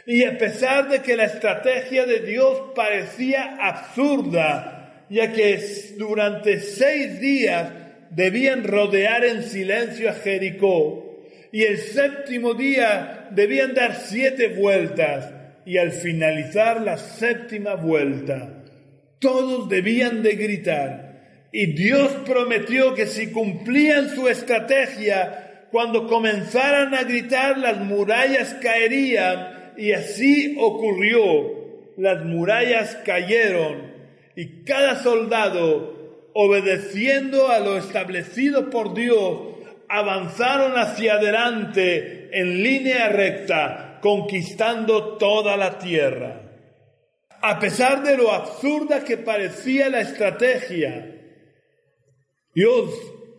Y 0.05 0.23
a 0.23 0.37
pesar 0.37 0.89
de 0.89 1.01
que 1.01 1.15
la 1.15 1.25
estrategia 1.25 2.05
de 2.05 2.19
Dios 2.19 2.71
parecía 2.75 3.57
absurda, 3.59 5.05
ya 5.09 5.31
que 5.33 5.59
durante 5.97 6.59
seis 6.59 7.19
días 7.19 7.71
debían 8.11 8.63
rodear 8.63 9.25
en 9.25 9.43
silencio 9.43 10.09
a 10.09 10.13
Jericó, 10.13 11.05
y 11.51 11.63
el 11.63 11.77
séptimo 11.77 12.53
día 12.53 13.27
debían 13.31 13.73
dar 13.73 13.95
siete 13.95 14.47
vueltas, 14.47 15.31
y 15.65 15.77
al 15.77 15.91
finalizar 15.91 16.81
la 16.81 16.97
séptima 16.97 17.75
vuelta, 17.75 18.58
todos 19.19 19.69
debían 19.69 20.23
de 20.23 20.35
gritar, 20.35 21.09
y 21.51 21.73
Dios 21.73 22.11
prometió 22.25 22.93
que 22.93 23.07
si 23.07 23.31
cumplían 23.31 24.15
su 24.15 24.27
estrategia, 24.27 25.67
cuando 25.71 26.07
comenzaran 26.07 26.93
a 26.93 27.03
gritar 27.03 27.57
las 27.57 27.77
murallas 27.79 28.55
caerían 28.55 29.73
y 29.77 29.91
así 29.91 30.55
ocurrió. 30.59 31.57
Las 31.97 32.23
murallas 32.23 32.95
cayeron 33.05 33.91
y 34.35 34.63
cada 34.63 35.03
soldado, 35.03 36.29
obedeciendo 36.33 37.49
a 37.49 37.59
lo 37.59 37.77
establecido 37.77 38.69
por 38.69 38.93
Dios, 38.93 39.41
avanzaron 39.89 40.77
hacia 40.77 41.15
adelante 41.15 42.29
en 42.31 42.63
línea 42.63 43.09
recta, 43.09 43.99
conquistando 44.01 45.17
toda 45.17 45.57
la 45.57 45.77
tierra. 45.77 46.48
A 47.41 47.59
pesar 47.59 48.03
de 48.03 48.17
lo 48.17 48.31
absurda 48.31 49.03
que 49.03 49.17
parecía 49.17 49.89
la 49.89 50.01
estrategia, 50.01 51.15
yo 52.53 52.89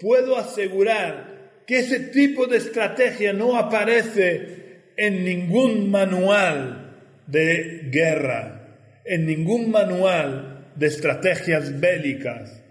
puedo 0.01 0.37
asegurar 0.37 1.63
que 1.67 1.81
ese 1.81 2.01
tipo 2.01 2.47
de 2.47 2.57
estrategia 2.57 3.33
no 3.33 3.57
aparece 3.57 4.93
en 4.97 5.25
ningún 5.25 5.91
manual 5.91 7.05
de 7.27 7.89
guerra, 7.91 8.79
en 9.05 9.27
ningún 9.27 9.71
manual 9.71 10.73
de 10.77 10.87
estrategias 10.87 11.79
bélicas. 11.79 12.63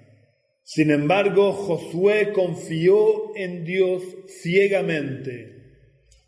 Sin 0.64 0.92
embargo, 0.92 1.54
Josué 1.54 2.32
confió 2.34 3.36
en 3.36 3.66
Dios 3.66 4.04
ciegamente. 4.42 5.60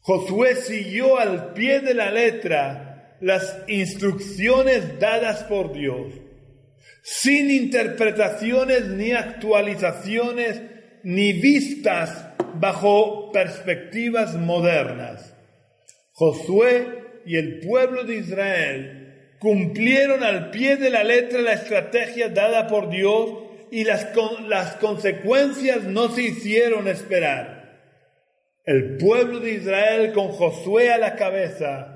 Josué 0.01 0.55
siguió 0.55 1.17
al 1.17 1.53
pie 1.53 1.79
de 1.79 1.93
la 1.93 2.11
letra 2.11 2.90
las 3.21 3.57
instrucciones 3.67 4.99
dadas 4.99 5.43
por 5.43 5.73
Dios 5.73 6.11
sin 7.03 7.49
interpretaciones 7.49 8.87
ni 8.87 9.11
actualizaciones 9.11 10.61
ni 11.03 11.33
vistas 11.33 12.27
bajo 12.55 13.31
perspectivas 13.31 14.35
modernas. 14.35 15.33
Josué 16.13 17.21
y 17.25 17.37
el 17.37 17.59
pueblo 17.59 18.03
de 18.03 18.17
Israel 18.17 19.35
cumplieron 19.39 20.23
al 20.23 20.51
pie 20.51 20.77
de 20.77 20.91
la 20.91 21.03
letra 21.03 21.41
la 21.41 21.53
estrategia 21.53 22.29
dada 22.29 22.67
por 22.67 22.89
Dios 22.89 23.31
y 23.71 23.83
las, 23.83 24.09
las 24.47 24.75
consecuencias 24.75 25.83
no 25.83 26.09
se 26.09 26.23
hicieron 26.23 26.87
esperar. 26.87 27.61
El 28.65 28.97
pueblo 28.97 29.39
de 29.39 29.53
Israel 29.53 30.13
con 30.13 30.27
Josué 30.27 30.91
a 30.91 30.99
la 30.99 31.15
cabeza 31.15 31.90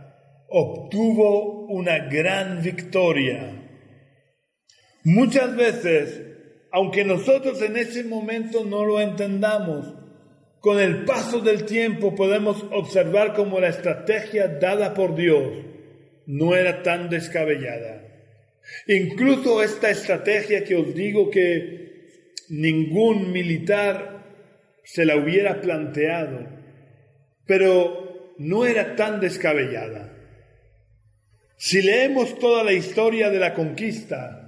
obtuvo 0.50 1.66
una 1.68 2.08
gran 2.08 2.62
victoria. 2.62 3.62
Muchas 5.04 5.56
veces, 5.56 6.22
aunque 6.72 7.04
nosotros 7.04 7.62
en 7.62 7.78
ese 7.78 8.04
momento 8.04 8.66
no 8.66 8.86
lo 8.86 9.00
entendamos, 9.00 9.94
con 10.60 10.80
el 10.80 11.06
paso 11.06 11.42
del 11.42 11.66
tiempo 11.66 12.16
podemos 12.16 12.66
observar 12.72 13.34
cómo 13.34 13.60
la 13.60 13.70
estrategia 13.70 14.48
dada 14.48 14.94
por 14.94 15.16
Dios 15.16 15.64
no 16.25 16.55
era 16.55 16.81
tan 16.81 17.10
descabellada. 17.10 18.01
Incluso 18.88 19.62
esta 19.62 19.92
estrategia 19.92 20.64
que 20.64 20.75
os 20.75 20.96
digo 20.96 21.29
que 21.29 21.86
ningún 22.50 23.31
militar 23.31 24.25
se 24.84 25.05
la 25.05 25.18
hubiera 25.18 25.62
planteado, 25.62 26.48
pero 27.46 28.34
no 28.40 28.66
era 28.66 28.96
tan 28.96 29.20
descabellada. 29.20 30.15
Si 31.57 31.81
leemos 31.81 32.37
toda 32.37 32.63
la 32.63 32.74
historia 32.74 33.29
de 33.29 33.39
la 33.39 33.53
conquista, 33.53 34.46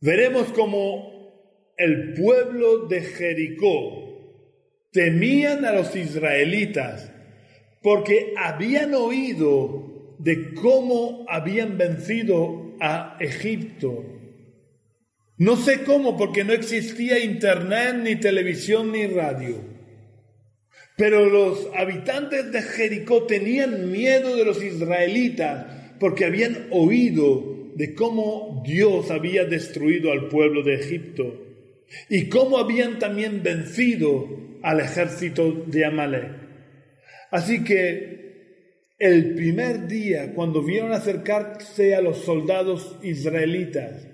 veremos 0.00 0.52
como 0.52 1.72
el 1.76 2.12
pueblo 2.14 2.86
de 2.86 3.00
Jericó 3.00 4.02
temían 4.92 5.64
a 5.64 5.72
los 5.72 5.96
israelitas 5.96 7.10
porque 7.80 8.34
habían 8.36 8.94
oído 8.94 10.16
de 10.18 10.54
cómo 10.54 11.24
habían 11.28 11.78
vencido 11.78 12.76
a 12.80 13.16
Egipto. 13.18 14.04
No 15.38 15.56
sé 15.56 15.82
cómo, 15.82 16.16
porque 16.16 16.44
no 16.44 16.52
existía 16.52 17.18
internet, 17.18 17.96
ni 18.02 18.16
televisión, 18.16 18.92
ni 18.92 19.06
radio. 19.06 19.56
Pero 20.96 21.26
los 21.26 21.68
habitantes 21.74 22.52
de 22.52 22.62
Jericó 22.62 23.24
tenían 23.24 23.90
miedo 23.90 24.36
de 24.36 24.44
los 24.44 24.62
israelitas 24.62 25.81
porque 26.02 26.24
habían 26.24 26.66
oído 26.72 27.70
de 27.76 27.94
cómo 27.94 28.60
Dios 28.66 29.12
había 29.12 29.44
destruido 29.44 30.10
al 30.10 30.26
pueblo 30.26 30.64
de 30.64 30.74
Egipto 30.74 31.46
y 32.08 32.28
cómo 32.28 32.58
habían 32.58 32.98
también 32.98 33.44
vencido 33.44 34.26
al 34.64 34.80
ejército 34.80 35.62
de 35.68 35.84
Amalek. 35.84 36.28
Así 37.30 37.62
que 37.62 38.94
el 38.98 39.36
primer 39.36 39.86
día, 39.86 40.34
cuando 40.34 40.60
vieron 40.64 40.90
acercarse 40.90 41.94
a 41.94 42.00
los 42.00 42.24
soldados 42.24 42.98
israelitas, 43.04 44.04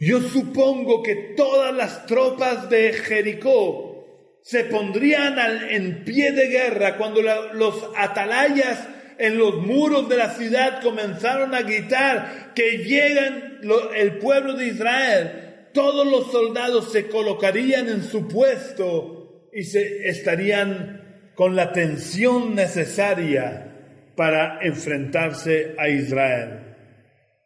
yo 0.00 0.20
supongo 0.20 1.00
que 1.00 1.14
todas 1.36 1.72
las 1.72 2.06
tropas 2.06 2.68
de 2.68 2.92
Jericó 2.92 4.40
se 4.42 4.64
pondrían 4.64 5.38
en 5.70 6.02
pie 6.02 6.32
de 6.32 6.48
guerra 6.48 6.96
cuando 6.98 7.22
los 7.22 7.88
atalayas 7.96 8.88
en 9.18 9.38
los 9.38 9.56
muros 9.58 10.08
de 10.08 10.16
la 10.16 10.30
ciudad 10.30 10.82
comenzaron 10.82 11.54
a 11.54 11.62
gritar 11.62 12.52
que 12.54 12.78
llegan 12.78 13.60
el 13.94 14.18
pueblo 14.18 14.54
de 14.54 14.68
Israel, 14.68 15.68
todos 15.72 16.06
los 16.06 16.30
soldados 16.30 16.92
se 16.92 17.08
colocarían 17.08 17.88
en 17.88 18.02
su 18.02 18.28
puesto 18.28 19.48
y 19.52 19.64
se 19.64 20.08
estarían 20.08 21.32
con 21.34 21.56
la 21.56 21.72
tensión 21.72 22.54
necesaria 22.54 23.72
para 24.16 24.60
enfrentarse 24.62 25.74
a 25.78 25.88
Israel. 25.88 26.76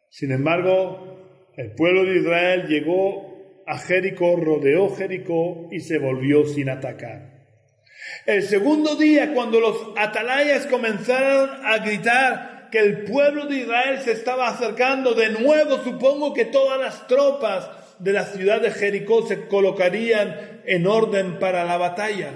Sin 0.09 0.31
embargo, 0.31 1.53
el 1.55 1.71
pueblo 1.71 2.03
de 2.03 2.19
Israel 2.19 2.67
llegó 2.67 3.63
a 3.65 3.77
Jericó, 3.77 4.35
rodeó 4.35 4.89
Jericó 4.95 5.67
y 5.71 5.79
se 5.79 5.97
volvió 5.99 6.45
sin 6.45 6.69
atacar. 6.69 7.36
El 8.25 8.43
segundo 8.43 8.95
día, 8.95 9.33
cuando 9.33 9.59
los 9.59 9.77
atalayas 9.95 10.65
comenzaron 10.67 11.49
a 11.65 11.77
gritar 11.79 12.69
que 12.71 12.79
el 12.79 13.03
pueblo 13.03 13.45
de 13.45 13.59
Israel 13.59 13.99
se 14.03 14.11
estaba 14.11 14.49
acercando, 14.49 15.13
de 15.13 15.29
nuevo 15.29 15.77
supongo 15.83 16.33
que 16.33 16.45
todas 16.45 16.79
las 16.79 17.07
tropas 17.07 17.69
de 17.99 18.13
la 18.13 18.25
ciudad 18.25 18.61
de 18.61 18.71
Jericó 18.71 19.25
se 19.25 19.47
colocarían 19.47 20.61
en 20.65 20.87
orden 20.87 21.39
para 21.39 21.63
la 21.63 21.77
batalla. 21.77 22.31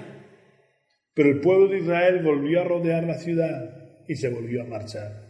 Pero 1.14 1.28
el 1.28 1.40
pueblo 1.40 1.68
de 1.68 1.80
Israel 1.80 2.22
volvió 2.22 2.62
a 2.62 2.64
rodear 2.64 3.04
la 3.04 3.18
ciudad 3.18 3.82
y 4.08 4.16
se 4.16 4.30
volvió 4.30 4.62
a 4.62 4.66
marchar. 4.66 5.22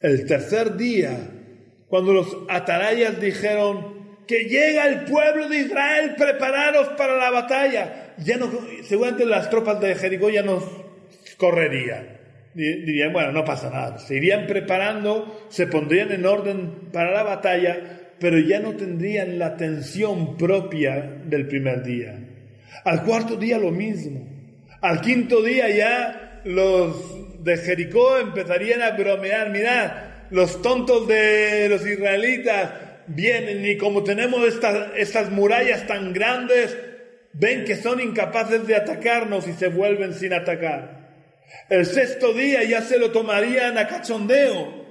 El 0.00 0.26
tercer 0.26 0.76
día, 0.76 1.16
cuando 1.86 2.12
los 2.12 2.36
atalayas 2.48 3.20
dijeron 3.20 4.02
que 4.26 4.44
llega 4.44 4.86
el 4.86 5.04
pueblo 5.04 5.48
de 5.48 5.58
Israel, 5.58 6.14
prepararos 6.16 6.88
para 6.90 7.16
la 7.16 7.30
batalla, 7.30 8.01
ya 8.24 8.36
no, 8.36 8.50
seguramente 8.84 9.24
las 9.24 9.50
tropas 9.50 9.80
de 9.80 9.94
Jericó 9.94 10.30
ya 10.30 10.42
no 10.42 10.62
correrían. 11.36 12.20
Dirían, 12.54 13.12
bueno, 13.12 13.32
no 13.32 13.44
pasa 13.44 13.70
nada. 13.70 13.98
Se 13.98 14.16
irían 14.16 14.46
preparando, 14.46 15.46
se 15.48 15.66
pondrían 15.66 16.12
en 16.12 16.26
orden 16.26 16.90
para 16.92 17.10
la 17.12 17.22
batalla, 17.22 18.14
pero 18.18 18.38
ya 18.38 18.60
no 18.60 18.76
tendrían 18.76 19.38
la 19.38 19.56
tensión 19.56 20.36
propia 20.36 21.20
del 21.24 21.48
primer 21.48 21.82
día. 21.82 22.18
Al 22.84 23.04
cuarto 23.04 23.36
día 23.36 23.58
lo 23.58 23.70
mismo. 23.70 24.28
Al 24.82 25.00
quinto 25.00 25.42
día 25.42 25.70
ya 25.70 26.42
los 26.44 27.42
de 27.42 27.56
Jericó 27.56 28.18
empezarían 28.18 28.82
a 28.82 28.90
bromear. 28.90 29.50
Mirad, 29.50 29.92
los 30.30 30.60
tontos 30.60 31.08
de 31.08 31.68
los 31.68 31.86
israelitas 31.86 32.70
vienen 33.06 33.64
y 33.64 33.76
como 33.76 34.02
tenemos 34.02 34.46
estas, 34.46 34.90
estas 34.96 35.30
murallas 35.30 35.86
tan 35.86 36.12
grandes, 36.12 36.76
ven 37.34 37.64
que 37.64 37.76
son 37.76 38.00
incapaces 38.00 38.66
de 38.66 38.76
atacarnos 38.76 39.46
y 39.48 39.52
se 39.52 39.68
vuelven 39.68 40.14
sin 40.14 40.32
atacar. 40.32 41.02
El 41.68 41.86
sexto 41.86 42.32
día 42.32 42.62
ya 42.64 42.82
se 42.82 42.98
lo 42.98 43.10
tomarían 43.10 43.78
a 43.78 43.88
cachondeo. 43.88 44.82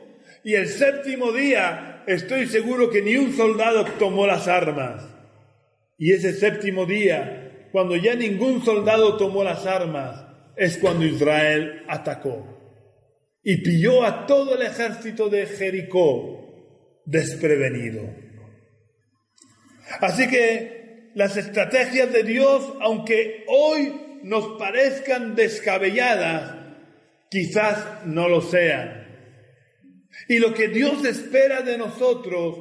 Y 0.43 0.55
el 0.55 0.67
séptimo 0.67 1.31
día 1.31 2.03
estoy 2.07 2.47
seguro 2.47 2.89
que 2.89 3.01
ni 3.01 3.15
un 3.15 3.35
soldado 3.35 3.85
tomó 3.99 4.25
las 4.25 4.47
armas. 4.47 5.07
Y 5.97 6.13
ese 6.13 6.33
séptimo 6.33 6.85
día, 6.85 7.67
cuando 7.71 7.95
ya 7.95 8.15
ningún 8.15 8.65
soldado 8.65 9.17
tomó 9.17 9.43
las 9.43 9.65
armas, 9.67 10.25
es 10.55 10.77
cuando 10.77 11.05
Israel 11.05 11.83
atacó 11.87 12.57
y 13.43 13.57
pilló 13.57 14.03
a 14.03 14.25
todo 14.25 14.55
el 14.55 14.61
ejército 14.61 15.29
de 15.29 15.45
Jericó 15.45 16.41
desprevenido. 17.05 18.03
Así 19.99 20.27
que 20.27 20.80
las 21.15 21.37
estrategias 21.37 22.11
de 22.11 22.23
Dios, 22.23 22.73
aunque 22.81 23.43
hoy 23.47 24.19
nos 24.23 24.57
parezcan 24.57 25.35
descabelladas, 25.35 26.55
quizás 27.29 28.05
no 28.05 28.27
lo 28.27 28.41
sean. 28.41 29.07
Y 30.27 30.39
lo 30.39 30.53
que 30.53 30.67
Dios 30.67 31.03
espera 31.05 31.61
de 31.61 31.77
nosotros 31.77 32.57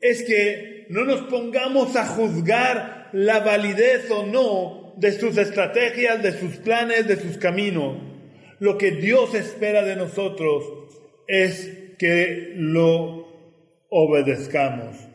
es 0.00 0.22
que 0.22 0.86
no 0.88 1.04
nos 1.04 1.22
pongamos 1.22 1.96
a 1.96 2.06
juzgar 2.06 3.10
la 3.12 3.40
validez 3.40 4.10
o 4.10 4.24
no 4.26 4.94
de 4.96 5.12
sus 5.12 5.36
estrategias, 5.36 6.22
de 6.22 6.32
sus 6.32 6.56
planes, 6.56 7.06
de 7.06 7.16
sus 7.16 7.38
caminos. 7.38 7.96
Lo 8.58 8.76
que 8.76 8.92
Dios 8.92 9.34
espera 9.34 9.82
de 9.82 9.96
nosotros 9.96 10.64
es 11.26 11.70
que 11.98 12.52
lo 12.56 13.28
obedezcamos. 13.88 15.09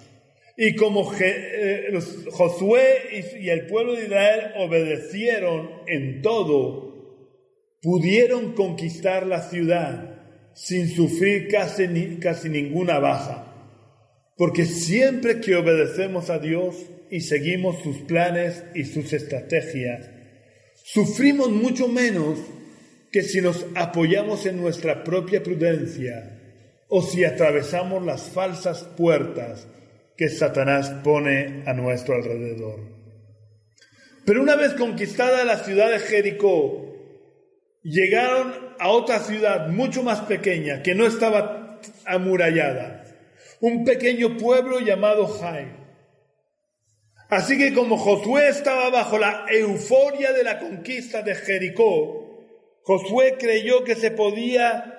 Y 0.57 0.75
como 0.75 1.11
eh, 1.19 1.99
Josué 2.31 3.25
y 3.39 3.49
el 3.49 3.67
pueblo 3.67 3.93
de 3.93 4.05
Israel 4.05 4.53
obedecieron 4.57 5.69
en 5.87 6.21
todo, 6.21 6.95
pudieron 7.81 8.53
conquistar 8.53 9.27
la 9.27 9.41
ciudad 9.49 10.15
sin 10.53 10.89
sufrir 10.89 11.49
casi, 11.49 12.17
casi 12.21 12.49
ninguna 12.49 12.99
baja. 12.99 13.53
Porque 14.37 14.65
siempre 14.65 15.41
que 15.41 15.55
obedecemos 15.55 16.29
a 16.29 16.39
Dios 16.39 16.75
y 17.11 17.21
seguimos 17.21 17.81
sus 17.83 17.97
planes 17.99 18.63
y 18.73 18.85
sus 18.85 19.11
estrategias, 19.11 20.09
sufrimos 20.83 21.51
mucho 21.51 21.87
menos 21.89 22.39
que 23.11 23.21
si 23.21 23.41
nos 23.41 23.65
apoyamos 23.75 24.45
en 24.45 24.57
nuestra 24.57 25.03
propia 25.03 25.43
prudencia 25.43 26.39
o 26.87 27.01
si 27.01 27.23
atravesamos 27.23 28.05
las 28.05 28.29
falsas 28.29 28.83
puertas 28.97 29.67
que 30.17 30.29
Satanás 30.29 30.89
pone 31.03 31.63
a 31.65 31.73
nuestro 31.73 32.15
alrededor. 32.15 32.79
Pero 34.25 34.41
una 34.41 34.55
vez 34.55 34.73
conquistada 34.73 35.43
la 35.43 35.57
ciudad 35.57 35.91
de 35.91 35.99
Jericó, 35.99 36.95
llegaron 37.83 38.75
a 38.79 38.89
otra 38.89 39.19
ciudad 39.19 39.67
mucho 39.67 40.03
más 40.03 40.21
pequeña 40.21 40.81
que 40.81 40.95
no 40.95 41.05
estaba 41.05 41.79
amurallada, 42.05 43.03
un 43.59 43.83
pequeño 43.83 44.37
pueblo 44.37 44.79
llamado 44.79 45.27
Jai. 45.27 45.85
Así 47.29 47.57
que 47.57 47.73
como 47.73 47.97
Josué 47.97 48.49
estaba 48.49 48.89
bajo 48.89 49.17
la 49.17 49.45
euforia 49.49 50.31
de 50.31 50.43
la 50.43 50.59
conquista 50.59 51.21
de 51.21 51.35
Jericó, 51.35 52.25
Josué 52.83 53.35
creyó 53.37 53.83
que 53.83 53.95
se 53.95 54.11
podía 54.11 54.91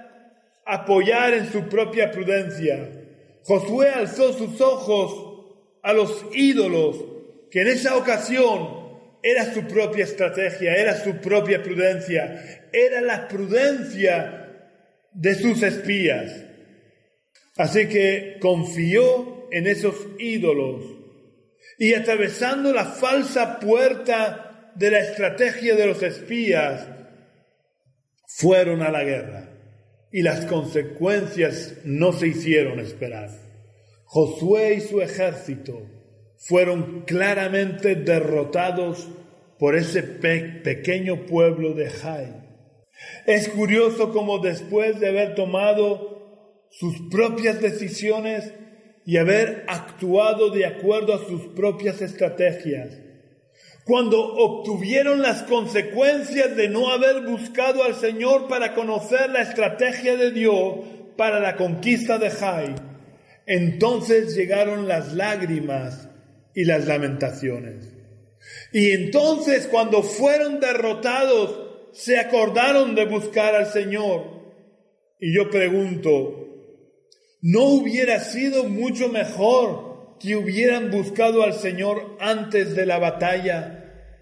apoyar 0.64 1.34
en 1.34 1.50
su 1.50 1.68
propia 1.68 2.10
prudencia 2.10 3.05
Josué 3.46 3.90
alzó 3.90 4.32
sus 4.32 4.60
ojos 4.60 5.44
a 5.82 5.92
los 5.92 6.26
ídolos, 6.32 6.96
que 7.48 7.62
en 7.62 7.68
esa 7.68 7.96
ocasión 7.96 8.86
era 9.22 9.54
su 9.54 9.62
propia 9.68 10.04
estrategia, 10.04 10.74
era 10.74 10.96
su 10.96 11.18
propia 11.18 11.62
prudencia, 11.62 12.68
era 12.72 13.00
la 13.00 13.28
prudencia 13.28 14.72
de 15.12 15.34
sus 15.36 15.62
espías. 15.62 16.42
Así 17.56 17.86
que 17.86 18.38
confió 18.40 19.48
en 19.52 19.68
esos 19.68 19.94
ídolos 20.18 20.84
y 21.78 21.94
atravesando 21.94 22.72
la 22.72 22.84
falsa 22.84 23.60
puerta 23.60 24.72
de 24.74 24.90
la 24.90 24.98
estrategia 24.98 25.76
de 25.76 25.86
los 25.86 26.02
espías, 26.02 26.88
fueron 28.26 28.82
a 28.82 28.90
la 28.90 29.04
guerra 29.04 29.55
y 30.16 30.22
las 30.22 30.46
consecuencias 30.46 31.74
no 31.84 32.14
se 32.14 32.28
hicieron 32.28 32.80
esperar. 32.80 33.28
Josué 34.06 34.76
y 34.76 34.80
su 34.80 35.02
ejército 35.02 35.82
fueron 36.38 37.02
claramente 37.02 37.96
derrotados 37.96 39.08
por 39.58 39.76
ese 39.76 40.02
pequeño 40.02 41.26
pueblo 41.26 41.74
de 41.74 41.90
Jai. 41.90 42.32
Es 43.26 43.50
curioso 43.50 44.10
cómo 44.10 44.38
después 44.38 44.98
de 45.00 45.08
haber 45.08 45.34
tomado 45.34 46.64
sus 46.70 46.96
propias 47.10 47.60
decisiones 47.60 48.54
y 49.04 49.18
haber 49.18 49.64
actuado 49.68 50.48
de 50.48 50.64
acuerdo 50.64 51.12
a 51.12 51.26
sus 51.26 51.42
propias 51.48 52.00
estrategias, 52.00 52.96
cuando 53.86 54.20
obtuvieron 54.20 55.22
las 55.22 55.44
consecuencias 55.44 56.56
de 56.56 56.68
no 56.68 56.90
haber 56.90 57.22
buscado 57.22 57.84
al 57.84 57.94
Señor 57.94 58.48
para 58.48 58.74
conocer 58.74 59.30
la 59.30 59.42
estrategia 59.42 60.16
de 60.16 60.32
Dios 60.32 60.78
para 61.16 61.38
la 61.38 61.54
conquista 61.54 62.18
de 62.18 62.30
Jai, 62.30 62.74
entonces 63.46 64.34
llegaron 64.34 64.88
las 64.88 65.12
lágrimas 65.12 66.08
y 66.52 66.64
las 66.64 66.88
lamentaciones. 66.88 67.94
Y 68.72 68.90
entonces 68.90 69.68
cuando 69.68 70.02
fueron 70.02 70.58
derrotados, 70.58 71.92
se 71.92 72.18
acordaron 72.18 72.96
de 72.96 73.04
buscar 73.04 73.54
al 73.54 73.66
Señor. 73.66 74.24
Y 75.20 75.32
yo 75.32 75.48
pregunto, 75.48 76.48
¿no 77.40 77.62
hubiera 77.66 78.18
sido 78.18 78.64
mucho 78.64 79.08
mejor 79.10 80.16
que 80.18 80.34
hubieran 80.34 80.90
buscado 80.90 81.44
al 81.44 81.54
Señor 81.54 82.16
antes 82.18 82.74
de 82.74 82.84
la 82.84 82.98
batalla 82.98 83.75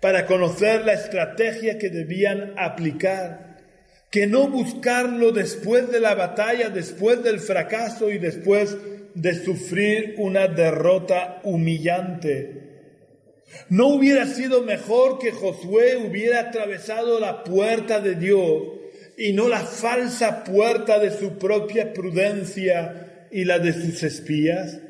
para 0.05 0.27
conocer 0.27 0.85
la 0.85 0.93
estrategia 0.93 1.79
que 1.79 1.89
debían 1.89 2.53
aplicar, 2.59 3.57
que 4.11 4.27
no 4.27 4.49
buscarlo 4.49 5.33
después 5.33 5.91
de 5.91 5.99
la 5.99 6.15
batalla, 6.15 6.69
después 6.69 7.23
del 7.23 7.41
fracaso 7.41 8.11
y 8.11 8.19
después 8.19 8.77
de 9.15 9.33
sufrir 9.33 10.17
una 10.19 10.47
derrota 10.47 11.41
humillante. 11.45 12.83
¿No 13.71 13.89
hubiera 13.89 14.27
sido 14.27 14.61
mejor 14.61 15.19
que 15.19 15.33
Josué 15.33 15.97
hubiera 15.97 16.41
atravesado 16.41 17.19
la 17.19 17.43
puerta 17.43 17.99
de 17.99 18.15
Dios 18.15 18.63
y 19.17 19.33
no 19.33 19.49
la 19.49 19.61
falsa 19.61 20.45
puerta 20.45 20.99
de 20.99 21.13
su 21.13 21.39
propia 21.39 21.95
prudencia 21.95 23.27
y 23.31 23.47
la 23.47 23.59
de 23.59 23.73
sus 23.73 24.03
espías? 24.03 24.81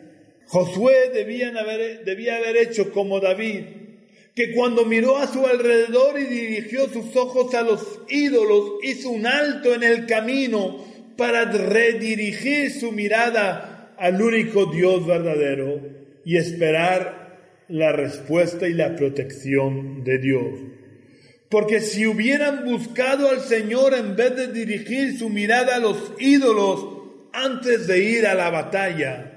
Josué 0.47 1.13
debían 1.15 1.57
haber, 1.57 2.05
debía 2.05 2.35
haber 2.39 2.57
hecho 2.57 2.91
como 2.91 3.21
David, 3.21 3.84
que 4.35 4.53
cuando 4.53 4.85
miró 4.85 5.17
a 5.19 5.33
su 5.33 5.47
alrededor 5.47 6.19
y 6.19 6.25
dirigió 6.25 6.89
sus 6.89 7.15
ojos 7.15 7.55
a 7.55 7.63
los 7.63 8.01
ídolos, 8.09 8.73
hizo 8.83 9.11
un 9.11 9.27
alto 9.27 9.75
en 9.75 9.85
el 9.85 10.07
camino 10.07 10.85
para 11.17 11.45
redirigir 11.45 12.73
su 12.73 12.91
mirada 12.91 13.95
al 13.97 14.21
único 14.21 14.67
Dios 14.67 15.07
verdadero 15.07 15.81
y 16.25 16.37
esperar 16.37 17.39
la 17.69 17.93
respuesta 17.93 18.67
y 18.67 18.75
la 18.75 18.97
protección 18.97 20.03
de 20.03 20.19
Dios. 20.19 20.59
Porque 21.49 21.81
si 21.81 22.05
hubieran 22.07 22.65
buscado 22.65 23.29
al 23.29 23.41
Señor 23.41 23.95
en 23.95 24.17
vez 24.17 24.35
de 24.35 24.49
dirigir 24.49 25.17
su 25.17 25.31
mirada 25.31 25.77
a 25.77 25.79
los 25.79 26.13
ídolos 26.19 26.89
antes 27.33 27.87
de 27.87 28.03
ir 28.03 28.27
a 28.27 28.35
la 28.35 28.51
batalla, 28.51 29.31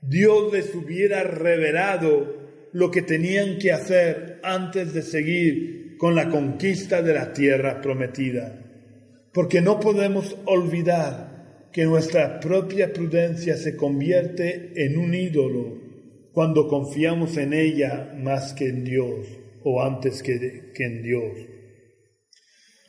Dios 0.00 0.52
les 0.52 0.74
hubiera 0.74 1.22
revelado 1.22 2.43
lo 2.74 2.90
que 2.90 3.02
tenían 3.02 3.58
que 3.58 3.72
hacer 3.72 4.40
antes 4.42 4.92
de 4.92 5.02
seguir 5.02 5.96
con 5.96 6.16
la 6.16 6.28
conquista 6.28 7.02
de 7.02 7.14
la 7.14 7.32
tierra 7.32 7.80
prometida. 7.80 8.60
Porque 9.32 9.60
no 9.60 9.78
podemos 9.78 10.36
olvidar 10.44 11.70
que 11.72 11.84
nuestra 11.84 12.40
propia 12.40 12.92
prudencia 12.92 13.56
se 13.56 13.76
convierte 13.76 14.72
en 14.74 14.98
un 14.98 15.14
ídolo 15.14 15.78
cuando 16.32 16.66
confiamos 16.66 17.36
en 17.36 17.52
ella 17.52 18.12
más 18.16 18.52
que 18.54 18.66
en 18.66 18.82
Dios 18.82 19.28
o 19.62 19.80
antes 19.80 20.20
que, 20.20 20.72
que 20.74 20.84
en 20.84 21.02
Dios. 21.04 21.32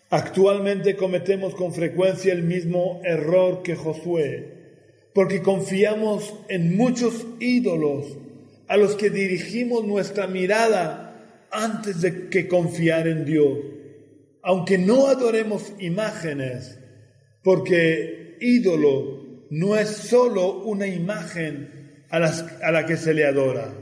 Actualmente 0.09 0.95
cometemos 0.95 1.53
con 1.53 1.71
frecuencia 1.71 2.33
el 2.33 2.41
mismo 2.41 3.01
error 3.03 3.61
que 3.61 3.75
Josué 3.75 4.55
porque 5.13 5.41
confiamos 5.41 6.33
en 6.49 6.75
muchos 6.75 7.25
ídolos 7.39 8.17
a 8.67 8.77
los 8.77 8.95
que 8.95 9.09
dirigimos 9.09 9.85
nuestra 9.85 10.27
mirada 10.27 11.47
antes 11.51 12.01
de 12.01 12.29
que 12.29 12.47
confiar 12.47 13.07
en 13.07 13.25
Dios. 13.25 13.59
Aunque 14.41 14.77
no 14.77 15.07
adoremos 15.07 15.73
imágenes, 15.79 16.79
porque 17.43 18.37
ídolo 18.39 19.45
no 19.49 19.75
es 19.75 19.89
solo 19.89 20.63
una 20.63 20.87
imagen 20.87 22.03
a, 22.09 22.17
a 22.17 22.71
la 22.71 22.85
que 22.85 22.97
se 22.97 23.13
le 23.13 23.25
adora, 23.25 23.73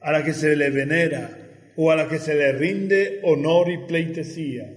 a 0.00 0.12
la 0.12 0.24
que 0.24 0.32
se 0.32 0.56
le 0.56 0.70
venera 0.70 1.36
o 1.76 1.90
a 1.90 1.96
la 1.96 2.08
que 2.08 2.18
se 2.18 2.34
le 2.34 2.52
rinde 2.52 3.20
honor 3.22 3.70
y 3.70 3.78
pleitesía. 3.78 4.76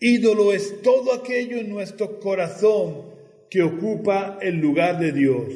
Ídolo 0.00 0.52
es 0.52 0.82
todo 0.82 1.14
aquello 1.14 1.58
en 1.58 1.70
nuestro 1.70 2.20
corazón 2.20 3.06
que 3.48 3.62
ocupa 3.62 4.38
el 4.42 4.56
lugar 4.56 4.98
de 4.98 5.12
Dios. 5.12 5.46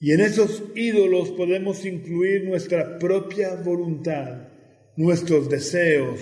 Y 0.00 0.12
en 0.12 0.20
esos 0.20 0.62
ídolos 0.76 1.30
podemos 1.30 1.84
incluir 1.84 2.44
nuestra 2.44 2.98
propia 2.98 3.56
voluntad, 3.56 4.48
nuestros 4.96 5.48
deseos, 5.48 6.20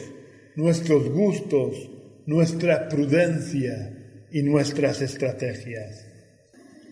nuestros 0.54 1.10
gustos, 1.10 1.90
nuestra 2.24 2.88
prudencia 2.88 4.26
y 4.32 4.42
nuestras 4.42 5.02
estrategias. 5.02 6.06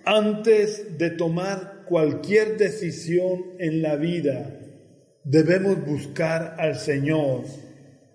Antes 0.05 0.99
de 0.99 1.11
tomar 1.11 1.85
cualquier 1.89 2.59
decisión 2.59 3.55
en 3.59 3.81
la 3.81 3.97
vida, 3.97 4.61
debemos 5.25 5.85
buscar 5.87 6.57
al 6.59 6.79
Señor 6.79 7.45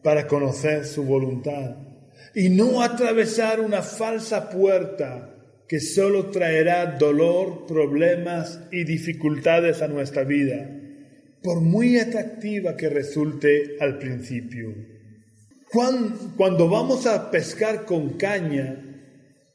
para 0.04 0.28
conocer 0.28 0.86
su 0.86 1.04
voluntad 1.04 1.76
y 2.36 2.50
no 2.50 2.84
atravesar 2.84 3.60
una 3.60 3.82
falsa 3.82 4.52
puerta 4.52 5.36
que 5.70 5.80
solo 5.80 6.32
traerá 6.32 6.98
dolor, 6.98 7.68
problemas 7.68 8.60
y 8.72 8.86
dificultades 8.86 9.84
a 9.84 9.88
nuestra 9.88 10.24
vida, 10.24 10.68
por 11.44 11.62
muy 11.62 12.00
atractiva 12.00 12.76
que 12.76 12.90
resulte 12.90 13.78
al 13.80 14.00
principio. 14.00 14.74
Cuando 15.72 16.68
vamos 16.68 17.06
a 17.06 17.30
pescar 17.30 17.86
con 17.86 18.18
caña, 18.18 18.84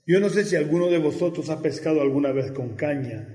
yo 0.06 0.20
no 0.20 0.28
sé 0.28 0.44
si 0.44 0.54
alguno 0.54 0.86
de 0.86 0.98
vosotros 0.98 1.50
ha 1.50 1.60
pescado 1.60 2.00
alguna 2.00 2.30
vez 2.30 2.52
con 2.52 2.76
caña, 2.76 3.26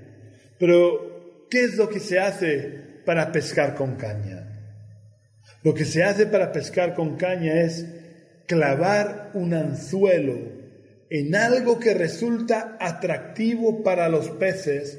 pero 0.58 1.46
¿qué 1.50 1.64
es 1.64 1.76
lo 1.76 1.90
que 1.90 2.00
se 2.00 2.18
hace 2.18 3.02
para 3.04 3.30
pescar 3.30 3.74
con 3.74 3.96
caña? 3.96 4.46
Lo 5.62 5.74
que 5.74 5.84
se 5.84 6.02
hace 6.02 6.24
para 6.24 6.50
pescar 6.50 6.94
con 6.94 7.18
caña 7.18 7.60
es 7.60 7.84
clavar 8.46 9.32
un 9.34 9.52
anzuelo 9.52 10.59
en 11.10 11.34
algo 11.34 11.80
que 11.80 11.92
resulta 11.92 12.76
atractivo 12.80 13.82
para 13.82 14.08
los 14.08 14.30
peces 14.30 14.98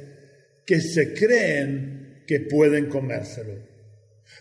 que 0.66 0.82
se 0.82 1.14
creen 1.14 2.24
que 2.28 2.42
pueden 2.42 2.88
comérselo. 2.88 3.54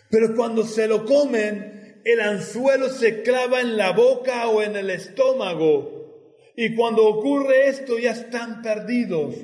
Pero 0.09 0.35
cuando 0.35 0.65
se 0.65 0.87
lo 0.87 1.05
comen, 1.05 2.01
el 2.03 2.19
anzuelo 2.19 2.89
se 2.89 3.21
clava 3.21 3.61
en 3.61 3.77
la 3.77 3.91
boca 3.91 4.47
o 4.47 4.61
en 4.61 4.75
el 4.75 4.89
estómago. 4.89 6.51
Y 6.55 6.75
cuando 6.75 7.07
ocurre 7.07 7.69
esto 7.69 7.97
ya 7.97 8.11
están 8.11 8.61
perdidos. 8.61 9.35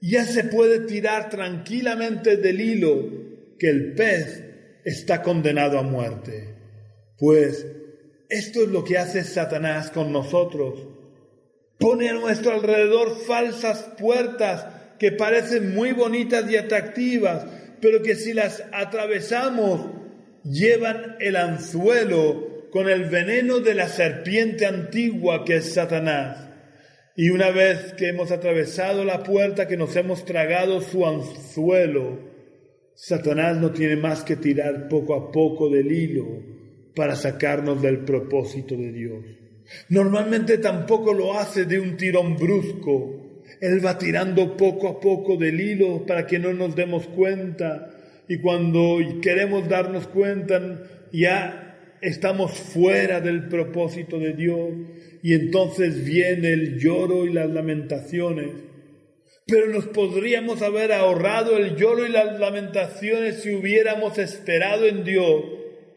Ya 0.00 0.24
se 0.24 0.44
puede 0.44 0.80
tirar 0.80 1.30
tranquilamente 1.30 2.36
del 2.36 2.60
hilo 2.60 3.08
que 3.58 3.70
el 3.70 3.94
pez 3.94 4.44
está 4.84 5.22
condenado 5.22 5.78
a 5.78 5.82
muerte. 5.82 6.54
Pues 7.16 7.66
esto 8.28 8.62
es 8.62 8.68
lo 8.68 8.84
que 8.84 8.98
hace 8.98 9.22
Satanás 9.22 9.90
con 9.90 10.12
nosotros. 10.12 10.93
Pone 11.84 12.08
a 12.08 12.14
nuestro 12.14 12.52
alrededor 12.52 13.14
falsas 13.26 13.90
puertas 13.98 14.66
que 14.98 15.12
parecen 15.12 15.74
muy 15.74 15.92
bonitas 15.92 16.50
y 16.50 16.56
atractivas, 16.56 17.46
pero 17.78 18.00
que 18.00 18.14
si 18.14 18.32
las 18.32 18.64
atravesamos 18.72 19.90
llevan 20.44 21.16
el 21.20 21.36
anzuelo 21.36 22.70
con 22.70 22.88
el 22.88 23.10
veneno 23.10 23.60
de 23.60 23.74
la 23.74 23.88
serpiente 23.88 24.64
antigua 24.64 25.44
que 25.44 25.56
es 25.56 25.74
Satanás. 25.74 26.48
Y 27.16 27.28
una 27.28 27.50
vez 27.50 27.92
que 27.92 28.08
hemos 28.08 28.30
atravesado 28.30 29.04
la 29.04 29.22
puerta, 29.22 29.68
que 29.68 29.76
nos 29.76 29.94
hemos 29.94 30.24
tragado 30.24 30.80
su 30.80 31.06
anzuelo, 31.06 32.18
Satanás 32.94 33.58
no 33.58 33.72
tiene 33.72 33.96
más 33.96 34.22
que 34.22 34.36
tirar 34.36 34.88
poco 34.88 35.14
a 35.14 35.30
poco 35.30 35.68
del 35.68 35.92
hilo 35.92 36.42
para 36.96 37.14
sacarnos 37.14 37.82
del 37.82 38.06
propósito 38.06 38.74
de 38.74 38.90
Dios. 38.90 39.43
Normalmente 39.88 40.58
tampoco 40.58 41.12
lo 41.12 41.38
hace 41.38 41.64
de 41.64 41.80
un 41.80 41.96
tirón 41.96 42.36
brusco. 42.36 43.42
Él 43.60 43.84
va 43.84 43.98
tirando 43.98 44.56
poco 44.56 44.88
a 44.88 45.00
poco 45.00 45.36
del 45.36 45.60
hilo 45.60 46.04
para 46.06 46.26
que 46.26 46.38
no 46.38 46.52
nos 46.52 46.74
demos 46.74 47.06
cuenta. 47.06 47.90
Y 48.28 48.38
cuando 48.38 48.98
queremos 49.22 49.68
darnos 49.68 50.06
cuenta, 50.06 50.82
ya 51.12 51.96
estamos 52.00 52.52
fuera 52.52 53.20
del 53.20 53.48
propósito 53.48 54.18
de 54.18 54.32
Dios. 54.32 54.70
Y 55.22 55.34
entonces 55.34 56.04
viene 56.04 56.52
el 56.52 56.78
lloro 56.78 57.26
y 57.26 57.32
las 57.32 57.48
lamentaciones. 57.48 58.50
Pero 59.46 59.68
nos 59.68 59.86
podríamos 59.86 60.62
haber 60.62 60.92
ahorrado 60.92 61.58
el 61.58 61.76
lloro 61.76 62.06
y 62.06 62.10
las 62.10 62.38
lamentaciones 62.40 63.42
si 63.42 63.54
hubiéramos 63.54 64.18
esperado 64.18 64.86
en 64.86 65.04
Dios 65.04 65.44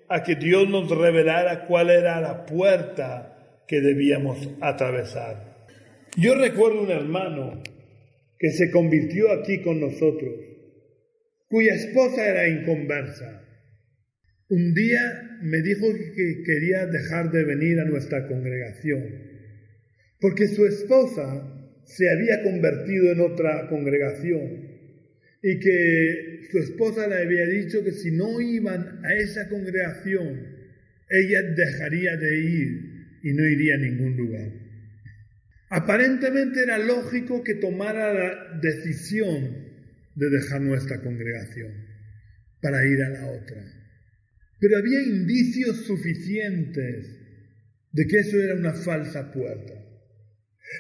a 0.09 0.23
que 0.23 0.35
Dios 0.35 0.67
nos 0.67 0.89
revelara 0.89 1.65
cuál 1.65 1.89
era 1.89 2.19
la 2.19 2.45
puerta 2.45 3.36
que 3.67 3.81
debíamos 3.81 4.49
atravesar. 4.61 5.67
Yo 6.17 6.35
recuerdo 6.35 6.81
un 6.81 6.91
hermano 6.91 7.61
que 8.39 8.51
se 8.51 8.71
convirtió 8.71 9.31
aquí 9.31 9.61
con 9.61 9.79
nosotros, 9.79 10.33
cuya 11.47 11.75
esposa 11.75 12.27
era 12.27 12.47
inconversa. 12.47 13.43
Un 14.49 14.73
día 14.73 15.39
me 15.41 15.61
dijo 15.61 15.85
que 16.15 16.43
quería 16.43 16.85
dejar 16.85 17.31
de 17.31 17.43
venir 17.43 17.79
a 17.79 17.85
nuestra 17.85 18.27
congregación, 18.27 19.03
porque 20.19 20.47
su 20.47 20.65
esposa 20.65 21.53
se 21.83 22.09
había 22.09 22.43
convertido 22.43 23.11
en 23.11 23.19
otra 23.21 23.67
congregación 23.69 24.77
y 25.41 25.59
que 25.59 26.41
su 26.49 26.59
esposa 26.59 27.07
le 27.07 27.17
había 27.17 27.45
dicho 27.45 27.83
que 27.83 27.91
si 27.91 28.11
no 28.11 28.39
iban 28.41 29.05
a 29.05 29.13
esa 29.15 29.47
congregación, 29.49 30.57
ella 31.09 31.41
dejaría 31.43 32.17
de 32.17 32.39
ir 32.39 32.96
y 33.23 33.33
no 33.33 33.45
iría 33.45 33.75
a 33.75 33.79
ningún 33.79 34.17
lugar. 34.17 34.51
Aparentemente 35.69 36.63
era 36.63 36.77
lógico 36.77 37.43
que 37.43 37.55
tomara 37.55 38.13
la 38.13 38.59
decisión 38.61 39.67
de 40.15 40.29
dejar 40.29 40.61
nuestra 40.61 41.01
congregación 41.01 41.73
para 42.61 42.85
ir 42.85 43.01
a 43.03 43.09
la 43.09 43.27
otra. 43.31 43.63
Pero 44.59 44.77
había 44.77 45.01
indicios 45.01 45.85
suficientes 45.85 47.17
de 47.91 48.07
que 48.07 48.17
eso 48.19 48.41
era 48.41 48.55
una 48.55 48.73
falsa 48.73 49.31
puerta. 49.31 49.73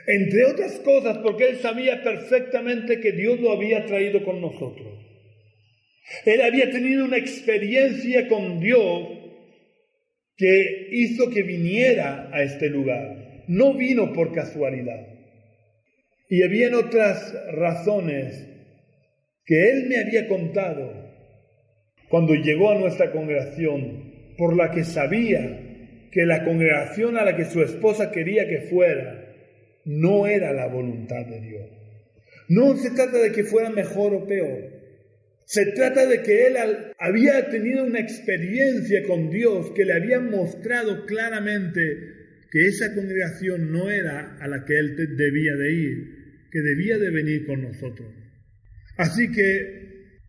Entre 0.07 0.45
otras 0.45 0.73
cosas 0.79 1.19
porque 1.19 1.49
él 1.49 1.57
sabía 1.57 2.03
perfectamente 2.03 2.99
que 2.99 3.11
Dios 3.11 3.39
lo 3.39 3.51
había 3.51 3.85
traído 3.85 4.23
con 4.23 4.41
nosotros. 4.41 5.05
Él 6.25 6.41
había 6.41 6.71
tenido 6.71 7.05
una 7.05 7.17
experiencia 7.17 8.27
con 8.27 8.59
Dios 8.59 9.16
que 10.37 10.89
hizo 10.91 11.29
que 11.29 11.41
viniera 11.41 12.29
a 12.31 12.43
este 12.43 12.69
lugar. 12.69 13.43
No 13.47 13.73
vino 13.73 14.13
por 14.13 14.33
casualidad. 14.33 15.07
Y 16.29 16.43
habían 16.43 16.75
otras 16.75 17.35
razones 17.51 18.47
que 19.45 19.69
él 19.71 19.87
me 19.87 19.97
había 19.97 20.27
contado 20.27 21.07
cuando 22.09 22.35
llegó 22.35 22.71
a 22.71 22.77
nuestra 22.77 23.11
congregación, 23.11 24.13
por 24.37 24.55
la 24.55 24.71
que 24.71 24.83
sabía 24.83 25.67
que 26.11 26.25
la 26.25 26.43
congregación 26.43 27.17
a 27.17 27.25
la 27.25 27.35
que 27.35 27.45
su 27.45 27.61
esposa 27.61 28.11
quería 28.11 28.47
que 28.47 28.61
fuera 28.61 29.25
no 29.85 30.27
era 30.27 30.53
la 30.53 30.67
voluntad 30.67 31.25
de 31.25 31.41
Dios. 31.41 31.65
No 32.49 32.75
se 32.77 32.91
trata 32.91 33.17
de 33.17 33.31
que 33.31 33.43
fuera 33.43 33.69
mejor 33.69 34.13
o 34.13 34.25
peor. 34.25 34.76
Se 35.47 35.65
trata 35.67 36.05
de 36.05 36.23
que 36.23 36.47
él 36.47 36.57
había 36.99 37.49
tenido 37.49 37.85
una 37.85 38.01
experiencia 38.01 39.01
con 39.07 39.29
Dios 39.29 39.71
que 39.73 39.85
le 39.85 39.93
había 39.93 40.19
mostrado 40.19 41.05
claramente 41.05 42.49
que 42.51 42.67
esa 42.67 42.93
congregación 42.93 43.71
no 43.71 43.89
era 43.89 44.35
a 44.41 44.47
la 44.49 44.65
que 44.65 44.77
él 44.77 44.97
debía 45.15 45.55
de 45.55 45.71
ir, 45.71 46.49
que 46.51 46.59
debía 46.59 46.97
de 46.97 47.11
venir 47.11 47.45
con 47.45 47.61
nosotros. 47.61 48.13
Así 48.97 49.31
que 49.31 50.19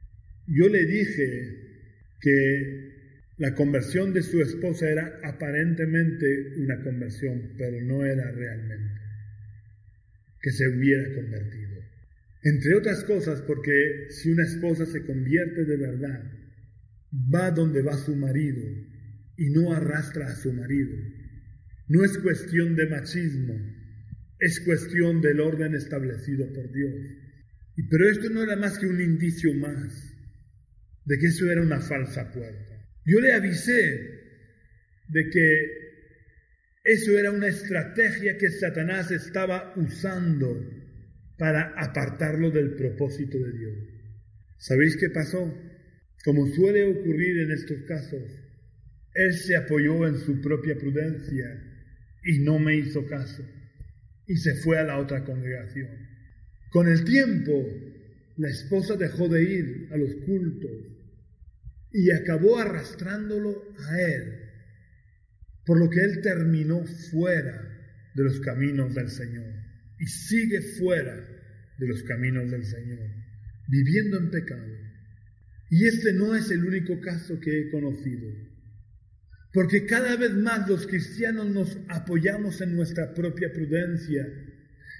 yo 0.46 0.68
le 0.68 0.84
dije 0.86 1.66
que 2.20 2.88
la 3.38 3.56
conversión 3.56 4.12
de 4.12 4.22
su 4.22 4.40
esposa 4.40 4.88
era 4.88 5.18
aparentemente 5.24 6.26
una 6.58 6.80
conversión, 6.84 7.54
pero 7.58 7.80
no 7.82 8.06
era 8.06 8.30
realmente 8.30 9.00
que 10.40 10.52
se 10.52 10.68
hubiera 10.68 11.12
convertido. 11.12 11.77
Entre 12.42 12.74
otras 12.74 13.04
cosas 13.04 13.42
porque 13.42 14.06
si 14.10 14.30
una 14.30 14.44
esposa 14.44 14.86
se 14.86 15.04
convierte 15.04 15.64
de 15.64 15.76
verdad, 15.76 16.22
va 17.34 17.50
donde 17.50 17.82
va 17.82 17.96
su 17.96 18.14
marido 18.14 18.62
y 19.36 19.50
no 19.50 19.72
arrastra 19.72 20.26
a 20.26 20.36
su 20.36 20.52
marido. 20.52 20.96
No 21.88 22.04
es 22.04 22.18
cuestión 22.18 22.76
de 22.76 22.86
machismo, 22.86 23.54
es 24.38 24.60
cuestión 24.60 25.20
del 25.20 25.40
orden 25.40 25.74
establecido 25.74 26.52
por 26.52 26.72
Dios. 26.72 26.94
Pero 27.90 28.10
esto 28.10 28.28
no 28.30 28.42
era 28.42 28.56
más 28.56 28.78
que 28.78 28.86
un 28.86 29.00
indicio 29.00 29.54
más 29.54 30.14
de 31.04 31.18
que 31.18 31.26
eso 31.26 31.50
era 31.50 31.62
una 31.62 31.80
falsa 31.80 32.30
puerta. 32.32 32.86
Yo 33.04 33.20
le 33.20 33.32
avisé 33.32 34.18
de 35.08 35.30
que 35.30 35.88
eso 36.84 37.18
era 37.18 37.30
una 37.30 37.48
estrategia 37.48 38.36
que 38.36 38.50
Satanás 38.50 39.10
estaba 39.10 39.72
usando 39.76 40.77
para 41.38 41.72
apartarlo 41.80 42.50
del 42.50 42.74
propósito 42.74 43.38
de 43.38 43.52
Dios. 43.52 43.76
¿Sabéis 44.58 44.96
qué 44.96 45.08
pasó? 45.10 45.54
Como 46.24 46.46
suele 46.48 46.84
ocurrir 46.84 47.38
en 47.38 47.52
estos 47.52 47.82
casos, 47.86 48.22
él 49.14 49.32
se 49.34 49.56
apoyó 49.56 50.06
en 50.06 50.18
su 50.18 50.40
propia 50.40 50.76
prudencia 50.76 51.46
y 52.24 52.40
no 52.40 52.58
me 52.58 52.76
hizo 52.76 53.06
caso 53.06 53.44
y 54.26 54.36
se 54.36 54.56
fue 54.56 54.78
a 54.78 54.84
la 54.84 54.98
otra 54.98 55.24
congregación. 55.24 55.88
Con 56.70 56.88
el 56.88 57.04
tiempo, 57.04 57.52
la 58.36 58.48
esposa 58.48 58.96
dejó 58.96 59.28
de 59.28 59.42
ir 59.42 59.88
a 59.92 59.96
los 59.96 60.14
cultos 60.26 60.70
y 61.92 62.10
acabó 62.10 62.58
arrastrándolo 62.58 63.62
a 63.78 64.00
él, 64.02 64.50
por 65.64 65.78
lo 65.78 65.88
que 65.88 66.00
él 66.00 66.20
terminó 66.20 66.84
fuera 67.10 67.52
de 68.14 68.24
los 68.24 68.40
caminos 68.40 68.94
del 68.94 69.08
Señor 69.08 69.57
y 69.98 70.06
sigue 70.06 70.60
fuera 70.78 71.14
de 71.78 71.86
los 71.86 72.02
caminos 72.02 72.50
del 72.50 72.64
Señor, 72.64 72.98
viviendo 73.68 74.18
en 74.18 74.30
pecado. 74.30 74.74
Y 75.70 75.86
este 75.86 76.12
no 76.12 76.34
es 76.34 76.50
el 76.50 76.64
único 76.64 77.00
caso 77.00 77.38
que 77.40 77.60
he 77.60 77.70
conocido, 77.70 78.30
porque 79.52 79.86
cada 79.86 80.16
vez 80.16 80.32
más 80.34 80.68
los 80.68 80.86
cristianos 80.86 81.48
nos 81.50 81.78
apoyamos 81.88 82.60
en 82.60 82.74
nuestra 82.74 83.14
propia 83.14 83.52
prudencia 83.52 84.26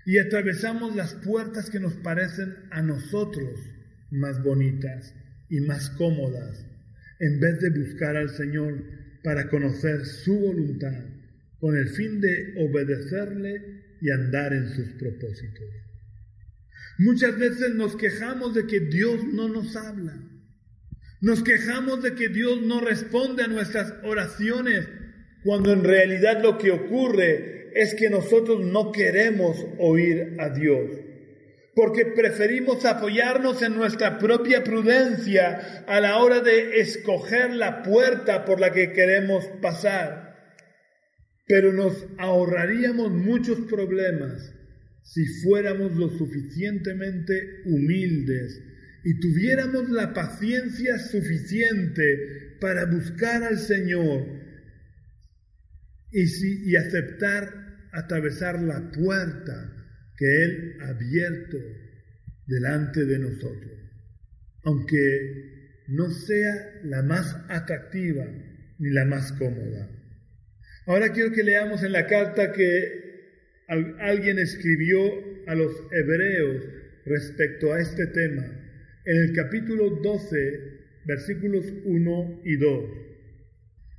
y 0.05 0.19
atravesamos 0.19 0.95
las 0.97 1.15
puertas 1.15 1.71
que 1.71 1.81
nos 1.81 1.95
parecen 1.95 2.55
a 2.71 2.83
nosotros 2.83 3.59
más 4.11 4.43
bonitas 4.43 5.15
y 5.49 5.61
más 5.61 5.91
cómodas, 5.91 6.67
en 7.21 7.41
vez 7.41 7.61
de 7.61 7.71
buscar 7.71 8.17
al 8.17 8.31
Señor 8.31 8.83
para 9.23 9.49
conocer 9.49 10.05
su 10.05 10.39
voluntad, 10.39 11.05
con 11.59 11.77
el 11.77 11.89
fin 11.89 12.21
de 12.21 12.55
obedecerle 12.57 13.88
y 14.01 14.11
andar 14.11 14.53
en 14.53 14.69
sus 14.69 14.89
propósitos. 14.91 15.67
Muchas 16.99 17.39
veces 17.39 17.75
nos 17.75 17.97
quejamos 17.97 18.55
de 18.55 18.67
que 18.67 18.81
Dios 18.81 19.25
no 19.33 19.49
nos 19.49 19.77
habla. 19.77 20.19
Nos 21.21 21.43
quejamos 21.43 22.03
de 22.03 22.15
que 22.15 22.29
Dios 22.29 22.63
no 22.63 22.81
responde 22.81 23.43
a 23.45 23.49
nuestras 23.49 23.93
oraciones, 24.05 24.89
cuando 25.45 25.73
en 25.73 25.85
realidad 25.85 26.43
lo 26.43 26.59
que 26.59 26.71
ocurre 26.71 27.71
es 27.75 27.95
que 27.95 28.11
nosotros 28.11 28.65
no 28.65 28.93
queremos 28.93 29.57
oír 29.79 30.37
a 30.39 30.51
Dios, 30.51 30.91
porque 31.75 32.07
preferimos 32.07 32.85
apoyarnos 32.85 33.63
en 33.63 33.77
nuestra 33.77 34.19
propia 34.19 34.65
prudencia 34.65 35.85
a 35.87 36.01
la 36.01 36.19
hora 36.19 36.41
de 36.41 36.81
escoger 36.81 37.55
la 37.55 37.83
puerta 37.83 38.45
por 38.45 38.61
la 38.61 38.73
que 38.73 38.93
queremos 38.93 39.45
pasar. 39.63 40.28
Pero 41.49 41.73
nos 41.73 42.07
ahorraríamos 42.19 43.11
muchos 43.11 43.61
problemas 43.63 44.55
si 45.03 45.25
fuéramos 45.43 45.97
lo 45.97 46.11
suficientemente 46.11 47.63
humildes 47.65 48.63
y 49.05 49.19
tuviéramos 49.21 49.89
la 49.89 50.13
paciencia 50.13 50.99
suficiente 50.99 52.57
para 52.61 52.85
buscar 52.85 53.43
al 53.43 53.59
Señor 53.59 54.27
y, 56.11 56.71
y 56.71 56.77
aceptar 56.77 57.69
atravesar 57.93 58.61
la 58.61 58.91
puerta 58.91 59.75
que 60.17 60.45
Él 60.45 60.77
ha 60.83 60.89
abierto 60.89 61.57
delante 62.47 63.05
de 63.05 63.19
nosotros, 63.19 63.79
aunque 64.65 65.85
no 65.89 66.11
sea 66.11 66.81
la 66.85 67.03
más 67.03 67.35
atractiva 67.49 68.27
ni 68.79 68.91
la 68.91 69.05
más 69.05 69.33
cómoda. 69.33 69.98
Ahora 70.89 71.13
quiero 71.13 71.33
que 71.33 71.43
leamos 71.43 71.83
en 71.83 71.93
la 71.93 72.07
carta 72.07 72.51
que 72.51 73.67
alguien 74.01 74.39
escribió 74.39 74.99
a 75.47 75.55
los 75.55 75.71
hebreos 75.93 76.65
respecto 77.05 77.75
a 77.75 77.81
este 77.83 78.07
tema, 78.07 78.47
en 79.05 79.17
el 79.25 79.35
capítulo 79.35 79.91
12, 80.03 80.37
versículos 81.05 81.67
1 81.85 82.41
y 82.43 82.57
2. 82.57 82.85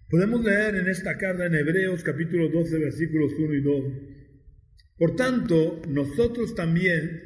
Podemos 0.10 0.43
leer 0.43 0.78
en 0.78 0.88
esta 0.89 1.15
carta 1.19 1.45
en 1.45 1.54
Hebreos 1.54 2.04
capítulo 2.04 2.49
12, 2.49 2.80
versículos 2.80 3.34
1 3.38 3.54
y 3.54 3.62
2. 3.62 3.86
Por 4.97 5.15
tanto, 5.15 5.84
nosotros 5.88 6.56
también, 6.56 7.21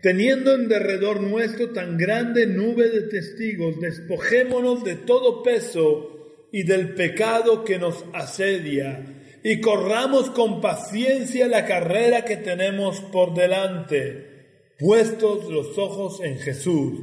teniendo 0.00 0.54
en 0.54 0.68
derredor 0.68 1.20
nuestro 1.20 1.70
tan 1.70 1.98
grande 1.98 2.46
nube 2.46 2.88
de 2.88 3.08
testigos, 3.08 3.80
despojémonos 3.80 4.84
de 4.84 4.94
todo 4.94 5.42
peso 5.42 6.17
y 6.52 6.62
del 6.62 6.94
pecado 6.94 7.64
que 7.64 7.78
nos 7.78 8.04
asedia, 8.12 9.14
y 9.42 9.60
corramos 9.60 10.30
con 10.30 10.60
paciencia 10.60 11.46
la 11.46 11.64
carrera 11.64 12.24
que 12.24 12.36
tenemos 12.36 13.00
por 13.00 13.34
delante, 13.34 14.74
puestos 14.78 15.48
los 15.50 15.78
ojos 15.78 16.20
en 16.22 16.38
Jesús, 16.38 17.00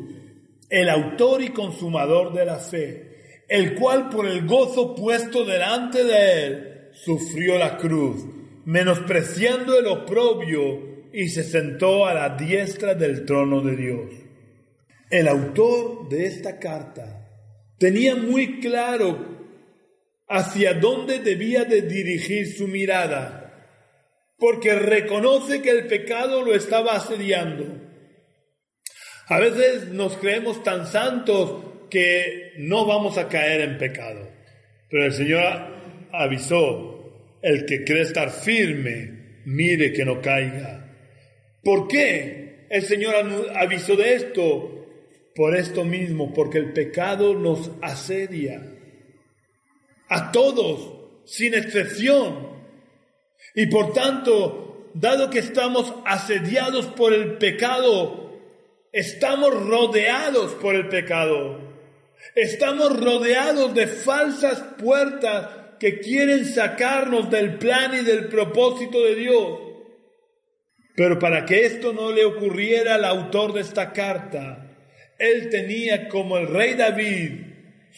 el 0.69 0.89
autor 0.89 1.41
y 1.41 1.49
consumador 1.49 2.33
de 2.33 2.45
la 2.45 2.57
fe, 2.57 3.43
el 3.47 3.75
cual 3.75 4.09
por 4.09 4.27
el 4.27 4.45
gozo 4.45 4.95
puesto 4.95 5.45
delante 5.45 6.03
de 6.03 6.45
él 6.45 6.89
sufrió 6.93 7.57
la 7.57 7.77
cruz, 7.77 8.25
menospreciando 8.65 9.77
el 9.77 9.87
oprobio, 9.87 10.95
y 11.13 11.29
se 11.29 11.43
sentó 11.43 12.05
a 12.05 12.13
la 12.13 12.35
diestra 12.35 12.93
del 12.93 13.25
trono 13.25 13.61
de 13.61 13.75
Dios. 13.77 14.11
El 15.09 15.29
autor 15.29 16.09
de 16.09 16.25
esta 16.25 16.59
carta 16.59 17.29
tenía 17.77 18.17
muy 18.17 18.59
claro 18.59 19.34
hacia 20.27 20.73
dónde 20.73 21.19
debía 21.19 21.65
de 21.65 21.81
dirigir 21.81 22.55
su 22.55 22.67
mirada, 22.67 23.41
porque 24.37 24.75
reconoce 24.75 25.61
que 25.61 25.69
el 25.69 25.87
pecado 25.87 26.43
lo 26.43 26.55
estaba 26.55 26.95
asediando. 26.95 27.81
A 29.27 29.39
veces 29.39 29.89
nos 29.89 30.17
creemos 30.17 30.63
tan 30.63 30.87
santos 30.87 31.63
que 31.89 32.53
no 32.57 32.85
vamos 32.85 33.17
a 33.17 33.27
caer 33.27 33.61
en 33.61 33.77
pecado, 33.77 34.29
pero 34.89 35.05
el 35.05 35.13
Señor 35.13 35.41
avisó, 36.11 36.91
el 37.41 37.65
que 37.65 37.83
cree 37.83 38.01
estar 38.01 38.31
firme, 38.31 39.41
mire 39.45 39.93
que 39.93 40.05
no 40.05 40.21
caiga. 40.21 40.91
¿Por 41.63 41.87
qué 41.87 42.65
el 42.69 42.81
Señor 42.81 43.15
avisó 43.55 43.95
de 43.95 44.15
esto? 44.15 44.71
Por 45.35 45.55
esto 45.55 45.83
mismo, 45.83 46.33
porque 46.33 46.57
el 46.57 46.73
pecado 46.73 47.33
nos 47.33 47.71
asedia 47.81 48.75
a 50.09 50.31
todos, 50.31 50.93
sin 51.25 51.53
excepción. 51.53 52.49
Y 53.53 53.67
por 53.67 53.93
tanto, 53.93 54.91
dado 54.93 55.29
que 55.29 55.39
estamos 55.39 55.93
asediados 56.05 56.87
por 56.87 57.13
el 57.13 57.37
pecado, 57.37 58.39
estamos 58.91 59.53
rodeados 59.67 60.53
por 60.53 60.75
el 60.75 60.87
pecado. 60.89 61.59
Estamos 62.33 62.99
rodeados 62.99 63.73
de 63.73 63.87
falsas 63.87 64.59
puertas 64.77 65.47
que 65.79 65.99
quieren 65.99 66.45
sacarnos 66.45 67.29
del 67.29 67.57
plan 67.57 67.93
y 67.93 68.03
del 68.03 68.27
propósito 68.27 69.03
de 69.03 69.15
Dios. 69.15 69.59
Pero 70.95 71.19
para 71.19 71.45
que 71.45 71.65
esto 71.65 71.93
no 71.93 72.11
le 72.11 72.23
ocurriera 72.23 72.95
al 72.95 73.05
autor 73.05 73.53
de 73.53 73.61
esta 73.61 73.91
carta, 73.91 74.77
él 75.19 75.49
tenía 75.49 76.07
como 76.07 76.37
el 76.37 76.47
rey 76.47 76.73
David 76.73 77.44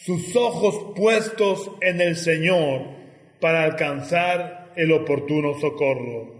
sus 0.04 0.34
ojos 0.36 0.94
puestos 0.94 1.70
en 1.80 2.00
el 2.00 2.16
Señor 2.16 2.82
para 3.40 3.64
alcanzar 3.64 4.72
el 4.76 4.92
oportuno 4.92 5.58
socorro. 5.58 6.34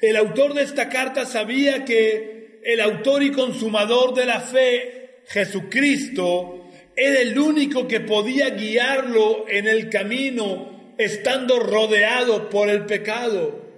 El 0.00 0.16
autor 0.16 0.54
de 0.54 0.62
esta 0.62 0.88
carta 0.88 1.26
sabía 1.26 1.84
que 1.84 2.60
el 2.62 2.80
autor 2.80 3.22
y 3.22 3.32
consumador 3.32 4.14
de 4.14 4.26
la 4.26 4.40
fe, 4.40 5.22
Jesucristo, 5.26 6.68
era 6.96 7.20
el 7.20 7.38
único 7.38 7.88
que 7.88 8.00
podía 8.00 8.50
guiarlo 8.50 9.46
en 9.48 9.66
el 9.66 9.88
camino 9.88 10.94
estando 10.96 11.58
rodeado 11.60 12.48
por 12.50 12.68
el 12.68 12.86
pecado. 12.86 13.68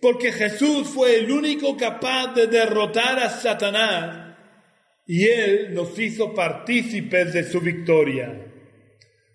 Porque 0.00 0.32
Jesús 0.32 0.88
fue 0.88 1.16
el 1.16 1.30
único 1.30 1.76
capaz 1.76 2.34
de 2.34 2.46
derrotar 2.46 3.18
a 3.18 3.30
Satanás 3.30 4.21
y 5.06 5.26
Él 5.26 5.74
nos 5.74 5.98
hizo 5.98 6.34
partícipes 6.34 7.32
de 7.32 7.44
su 7.44 7.60
victoria. 7.60 8.46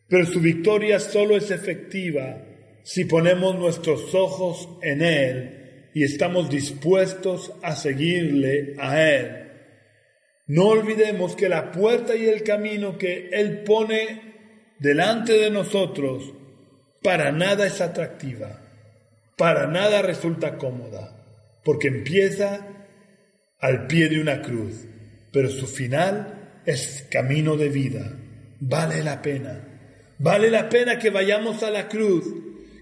Pero 0.08 0.26
su 0.26 0.40
victoria 0.40 1.00
solo 1.00 1.36
es 1.36 1.52
efectiva 1.52 2.44
si 2.84 3.06
ponemos 3.06 3.58
nuestros 3.58 4.16
ojos 4.16 4.70
en 4.82 5.02
Él 5.02 5.90
y 5.94 6.04
estamos 6.04 6.50
dispuestos 6.50 7.54
a 7.62 7.76
seguirle 7.76 8.76
a 8.80 9.02
Él. 9.04 9.52
No 10.48 10.68
olvidemos 10.68 11.36
que 11.36 11.50
la 11.50 11.72
puerta 11.72 12.16
y 12.16 12.26
el 12.28 12.44
camino 12.44 12.98
que 12.98 13.30
Él 13.34 13.64
pone 13.64 14.76
delante 14.80 15.34
de 15.34 15.52
nosotros 15.52 16.34
para 17.04 17.34
nada 17.34 17.68
es 17.68 17.82
atractiva, 17.82 18.62
para 19.36 19.68
nada 19.68 20.02
resulta 20.02 20.58
cómoda, 20.58 21.26
porque 21.66 21.90
empieza 21.90 22.66
al 23.60 23.88
pie 23.88 24.08
de 24.08 24.22
una 24.22 24.42
cruz 24.42 24.88
pero 25.38 25.52
su 25.52 25.68
final 25.68 26.62
es 26.66 27.06
camino 27.12 27.56
de 27.58 27.70
vida. 27.70 28.12
Vale 28.60 29.04
la 29.04 29.22
pena. 29.22 29.68
Vale 30.18 30.50
la 30.50 30.68
pena 30.68 30.98
que 30.98 31.12
vayamos 31.12 31.62
a 31.62 31.70
la 31.70 31.88
cruz, 31.88 32.26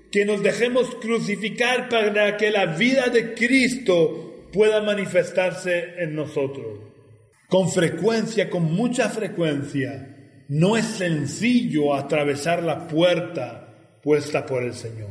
que 0.09 0.23
nos 0.23 0.41
dejemos 0.41 0.95
crucificar 1.01 1.89
para 1.89 2.37
que 2.37 2.51
la 2.51 2.67
vida 2.67 3.07
de 3.07 3.33
Cristo 3.33 4.47
pueda 4.53 4.81
manifestarse 4.81 5.95
en 5.97 6.15
nosotros. 6.15 6.79
Con 7.49 7.69
frecuencia, 7.69 8.49
con 8.49 8.73
mucha 8.73 9.09
frecuencia, 9.09 10.45
no 10.47 10.77
es 10.77 10.85
sencillo 10.85 11.93
atravesar 11.93 12.63
la 12.63 12.87
puerta 12.87 13.99
puesta 14.01 14.45
por 14.45 14.63
el 14.63 14.73
Señor. 14.73 15.09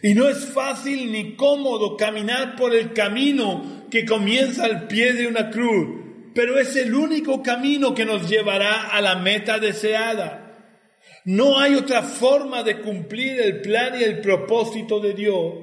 Y 0.00 0.14
no 0.14 0.28
es 0.28 0.44
fácil 0.44 1.10
ni 1.10 1.34
cómodo 1.34 1.96
caminar 1.96 2.54
por 2.54 2.72
el 2.72 2.92
camino 2.92 3.88
que 3.90 4.04
comienza 4.04 4.64
al 4.64 4.86
pie 4.86 5.12
de 5.14 5.26
una 5.26 5.50
cruz, 5.50 6.07
pero 6.34 6.58
es 6.58 6.76
el 6.76 6.94
único 6.94 7.42
camino 7.42 7.94
que 7.94 8.04
nos 8.04 8.28
llevará 8.28 8.88
a 8.88 9.00
la 9.00 9.16
meta 9.16 9.58
deseada. 9.58 10.44
No 11.24 11.58
hay 11.58 11.74
otra 11.74 12.02
forma 12.02 12.62
de 12.62 12.80
cumplir 12.80 13.40
el 13.40 13.60
plan 13.60 14.00
y 14.00 14.04
el 14.04 14.20
propósito 14.20 15.00
de 15.00 15.14
Dios 15.14 15.54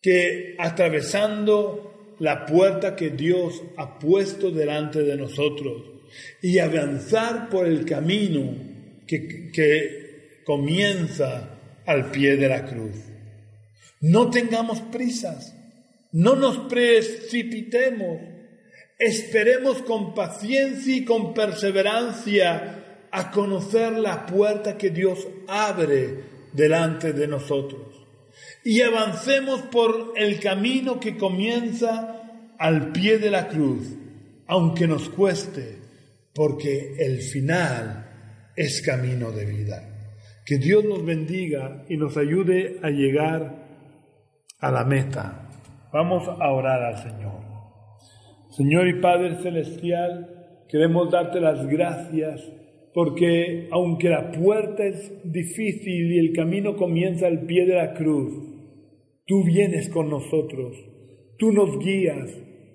que 0.00 0.56
atravesando 0.58 2.16
la 2.18 2.46
puerta 2.46 2.94
que 2.94 3.10
Dios 3.10 3.62
ha 3.76 3.98
puesto 3.98 4.50
delante 4.50 5.02
de 5.02 5.16
nosotros 5.16 5.82
y 6.40 6.58
avanzar 6.58 7.48
por 7.48 7.66
el 7.66 7.84
camino 7.84 8.54
que, 9.06 10.42
comienza 10.44 11.58
al 11.86 12.10
pie 12.10 12.36
de 12.36 12.48
la 12.48 12.64
cruz. 12.64 12.96
No 14.00 14.28
tengamos 14.28 14.80
prisas, 14.80 15.54
no 16.10 16.34
nos 16.34 16.68
precipitemos, 16.68 18.18
esperemos 19.02 19.82
con 19.82 20.14
paciencia 20.14 20.96
y 20.96 21.04
con 21.04 21.34
perseverancia 21.34 23.08
a 23.10 23.30
conocer 23.30 23.92
la 23.92 24.24
puerta 24.26 24.78
que 24.78 24.90
Dios 24.90 25.26
abre 25.48 26.24
delante 26.52 27.12
de 27.12 27.26
nosotros. 27.26 27.80
Y 28.64 28.80
avancemos 28.80 29.62
por 29.62 30.12
el 30.16 30.38
camino 30.38 31.00
que 31.00 31.16
comienza 31.16 32.22
al 32.58 32.92
pie 32.92 33.18
de 33.18 33.30
la 33.30 33.48
cruz, 33.48 33.88
aunque 34.46 34.86
nos 34.86 35.08
cueste, 35.08 35.78
porque 36.32 36.94
el 36.98 37.20
final 37.20 38.52
es 38.54 38.82
camino 38.82 39.32
de 39.32 39.44
vida. 39.46 39.88
Que 40.46 40.58
Dios 40.58 40.84
nos 40.84 41.04
bendiga 41.04 41.84
y 41.88 41.96
nos 41.96 42.16
ayude 42.16 42.78
a 42.82 42.88
llegar 42.90 43.66
a 44.60 44.70
la 44.70 44.84
meta. 44.84 45.48
Vamos 45.92 46.28
a 46.28 46.52
orar 46.52 46.82
al 46.84 47.02
Señor. 47.02 47.51
Señor 48.52 48.86
y 48.86 49.00
Padre 49.00 49.36
Celestial, 49.36 50.64
queremos 50.68 51.10
darte 51.10 51.40
las 51.40 51.66
gracias 51.66 52.52
porque 52.92 53.68
aunque 53.70 54.10
la 54.10 54.30
puerta 54.30 54.84
es 54.84 55.10
difícil 55.24 56.12
y 56.12 56.18
el 56.18 56.34
camino 56.34 56.76
comienza 56.76 57.28
al 57.28 57.46
pie 57.46 57.64
de 57.64 57.76
la 57.76 57.94
cruz, 57.94 58.34
tú 59.24 59.42
vienes 59.42 59.88
con 59.88 60.10
nosotros, 60.10 60.76
tú 61.38 61.50
nos 61.50 61.78
guías, 61.78 62.28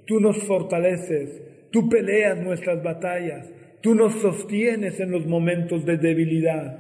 tú 0.08 0.20
nos 0.20 0.40
fortaleces, 0.46 1.44
tú 1.72 1.88
peleas 1.90 2.40
nuestras 2.40 2.82
batallas, 2.82 3.48
tú 3.82 3.94
nos 3.94 4.16
sostienes 4.16 5.00
en 5.00 5.12
los 5.12 5.28
momentos 5.28 5.86
de 5.86 5.98
debilidad. 5.98 6.80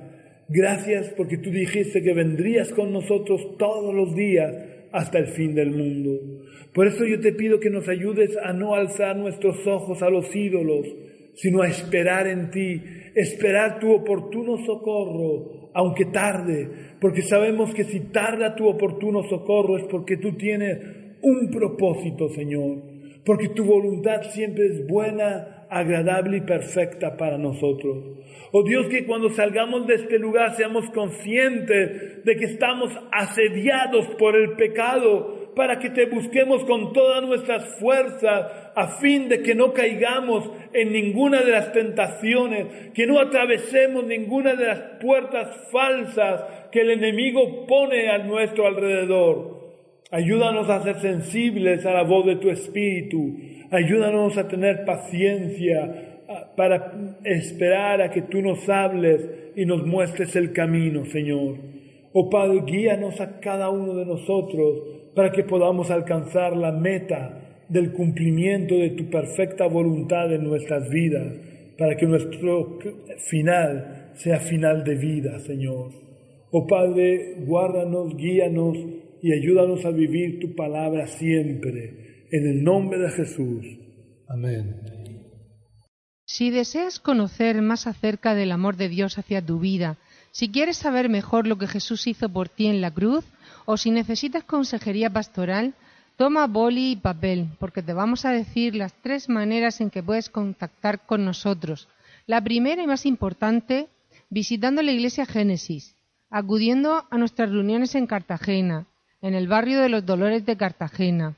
Gracias 0.49 1.13
porque 1.15 1.37
tú 1.37 1.51
dijiste 1.51 2.01
que 2.01 2.13
vendrías 2.13 2.73
con 2.73 2.91
nosotros 2.91 3.57
todos 3.59 3.93
los 3.93 4.15
días 4.15 4.55
hasta 4.91 5.19
el 5.19 5.27
fin 5.27 5.53
del 5.53 5.69
mundo. 5.69 6.46
Por 6.74 6.88
eso 6.88 7.05
yo 7.05 7.20
te 7.20 7.34
pido 7.34 7.59
que 7.59 7.70
nos 7.70 7.88
ayudes 7.88 8.38
a 8.43 8.53
no 8.53 8.76
alzar 8.76 9.15
nuestros 9.15 9.65
ojos 9.65 10.01
a 10.01 10.09
los 10.09 10.34
ídolos, 10.36 10.86
sino 11.34 11.61
a 11.61 11.68
esperar 11.68 12.28
en 12.28 12.49
ti, 12.49 12.82
esperar 13.15 13.80
tu 13.80 13.91
oportuno 13.91 14.57
socorro, 14.65 15.72
aunque 15.74 16.05
tarde, 16.05 16.70
porque 16.99 17.22
sabemos 17.22 17.74
que 17.74 17.84
si 17.84 18.11
tarda 18.11 18.55
tu 18.55 18.68
oportuno 18.68 19.24
socorro 19.24 19.78
es 19.78 19.84
porque 19.86 20.18
tú 20.18 20.36
tienes 20.36 20.78
un 21.22 21.49
propósito, 21.51 22.30
Señor, 22.30 22.78
porque 23.24 23.49
tu 23.49 23.65
voluntad 23.65 24.24
siempre 24.32 24.65
es 24.65 24.88
buena, 24.88 25.68
agradable 25.70 26.38
y 26.38 26.41
perfecta 26.41 27.18
para 27.18 27.38
nosotros. 27.38 28.18
Oh 28.51 28.63
Dios, 28.63 28.88
que 28.88 29.05
cuando 29.05 29.30
salgamos 29.30 29.86
de 29.86 29.95
este 29.95 30.18
lugar 30.18 30.55
seamos 30.55 30.89
conscientes 30.91 32.24
de 32.24 32.36
que 32.36 32.45
estamos 32.45 32.91
asediados 33.11 34.07
por 34.18 34.36
el 34.36 34.53
pecado 34.53 35.36
para 35.57 35.79
que 35.79 35.89
te 35.89 36.05
busquemos 36.05 36.63
con 36.65 36.93
todas 36.93 37.23
nuestras 37.23 37.65
fuerzas 37.79 38.45
a 38.75 38.87
fin 38.99 39.27
de 39.27 39.41
que 39.41 39.55
no 39.55 39.73
caigamos 39.73 40.49
en 40.71 40.93
ninguna 40.93 41.41
de 41.41 41.51
las 41.51 41.73
tentaciones, 41.73 42.91
que 42.93 43.07
no 43.07 43.19
atravesemos 43.19 44.05
ninguna 44.05 44.53
de 44.53 44.67
las 44.67 44.79
puertas 45.01 45.67
falsas 45.71 46.43
que 46.71 46.81
el 46.81 46.91
enemigo 46.91 47.65
pone 47.65 48.07
a 48.07 48.19
nuestro 48.19 48.67
alrededor. 48.67 49.57
Ayúdanos 50.11 50.69
a 50.69 50.83
ser 50.83 50.99
sensibles 50.99 51.85
a 51.87 51.91
la 51.91 52.03
voz 52.03 52.27
de 52.27 52.35
tu 52.35 52.51
Espíritu. 52.51 53.35
Ayúdanos 53.71 54.37
a 54.37 54.47
tener 54.47 54.85
paciencia 54.85 56.21
para 56.55 56.93
esperar 57.23 58.01
a 58.01 58.11
que 58.11 58.21
tú 58.21 58.43
nos 58.43 58.69
hables 58.69 59.27
y 59.55 59.65
nos 59.65 59.85
muestres 59.87 60.35
el 60.35 60.53
camino, 60.53 61.03
Señor. 61.05 61.55
Oh 62.13 62.29
Padre, 62.29 62.61
guíanos 62.65 63.19
a 63.21 63.39
cada 63.39 63.69
uno 63.69 63.95
de 63.95 64.05
nosotros 64.05 64.96
para 65.18 65.32
que 65.32 65.43
podamos 65.43 65.89
alcanzar 65.89 66.55
la 66.55 66.72
meta 66.72 67.65
del 67.70 67.91
cumplimiento 67.91 68.76
de 68.76 68.91
tu 68.91 69.09
perfecta 69.09 69.65
voluntad 69.65 70.32
en 70.32 70.43
nuestras 70.43 70.88
vidas, 70.91 71.34
para 71.76 71.97
que 71.97 72.05
nuestro 72.05 72.78
final 73.28 74.11
sea 74.13 74.39
final 74.39 74.84
de 74.84 74.93
vida, 74.93 75.39
Señor. 75.39 75.89
Oh 76.51 76.68
Padre, 76.68 77.34
guárdanos, 77.47 78.15
guíanos 78.15 78.78
y 79.24 79.34
ayúdanos 79.34 79.84
a 79.86 79.89
vivir 79.89 80.39
tu 80.39 80.53
palabra 80.53 81.07
siempre. 81.07 82.28
En 82.32 82.47
el 82.47 82.63
nombre 82.63 82.99
de 82.99 83.09
Jesús. 83.09 83.65
Amén. 84.30 84.76
Si 86.26 86.51
deseas 86.51 86.99
conocer 86.99 87.63
más 87.63 87.88
acerca 87.88 88.36
del 88.36 88.51
amor 88.51 88.78
de 88.78 88.88
Dios 88.88 89.18
hacia 89.18 89.43
tu 89.43 89.57
vida, 89.57 89.97
si 90.30 90.51
quieres 90.51 90.78
saber 90.78 91.09
mejor 91.09 91.47
lo 91.47 91.57
que 91.57 91.65
Jesús 91.65 92.05
hizo 92.05 92.30
por 92.30 92.49
ti 92.49 92.68
en 92.68 92.82
la 92.82 92.93
cruz, 92.93 93.26
o 93.70 93.76
si 93.76 93.91
necesitas 93.91 94.45
consejería 94.45 95.09
pastoral, 95.09 95.74
toma 96.15 96.47
boli 96.47 96.91
y 96.91 96.95
papel, 96.95 97.49
porque 97.59 97.84
te 97.84 97.91
vamos 97.91 98.24
a 98.24 98.32
decir 98.32 98.74
las 98.74 98.93
tres 98.93 99.28
maneras 99.28 99.82
en 99.82 99.89
que 99.89 100.01
puedes 100.01 100.30
contactar 100.30 101.05
con 101.05 101.26
nosotros. 101.26 101.89
La 102.28 102.39
primera 102.41 102.82
y 102.82 102.88
más 102.88 103.05
importante, 103.05 103.89
visitando 104.30 104.82
la 104.82 104.93
iglesia 104.93 105.26
Génesis, 105.26 105.97
acudiendo 106.30 107.05
a 107.11 107.18
nuestras 107.18 107.51
reuniones 107.51 107.93
en 107.95 108.07
Cartagena, 108.07 108.88
en 109.22 109.34
el 109.34 109.49
barrio 109.49 109.82
de 109.82 109.89
los 109.89 110.05
Dolores 110.05 110.45
de 110.45 110.55
Cartagena, 110.55 111.36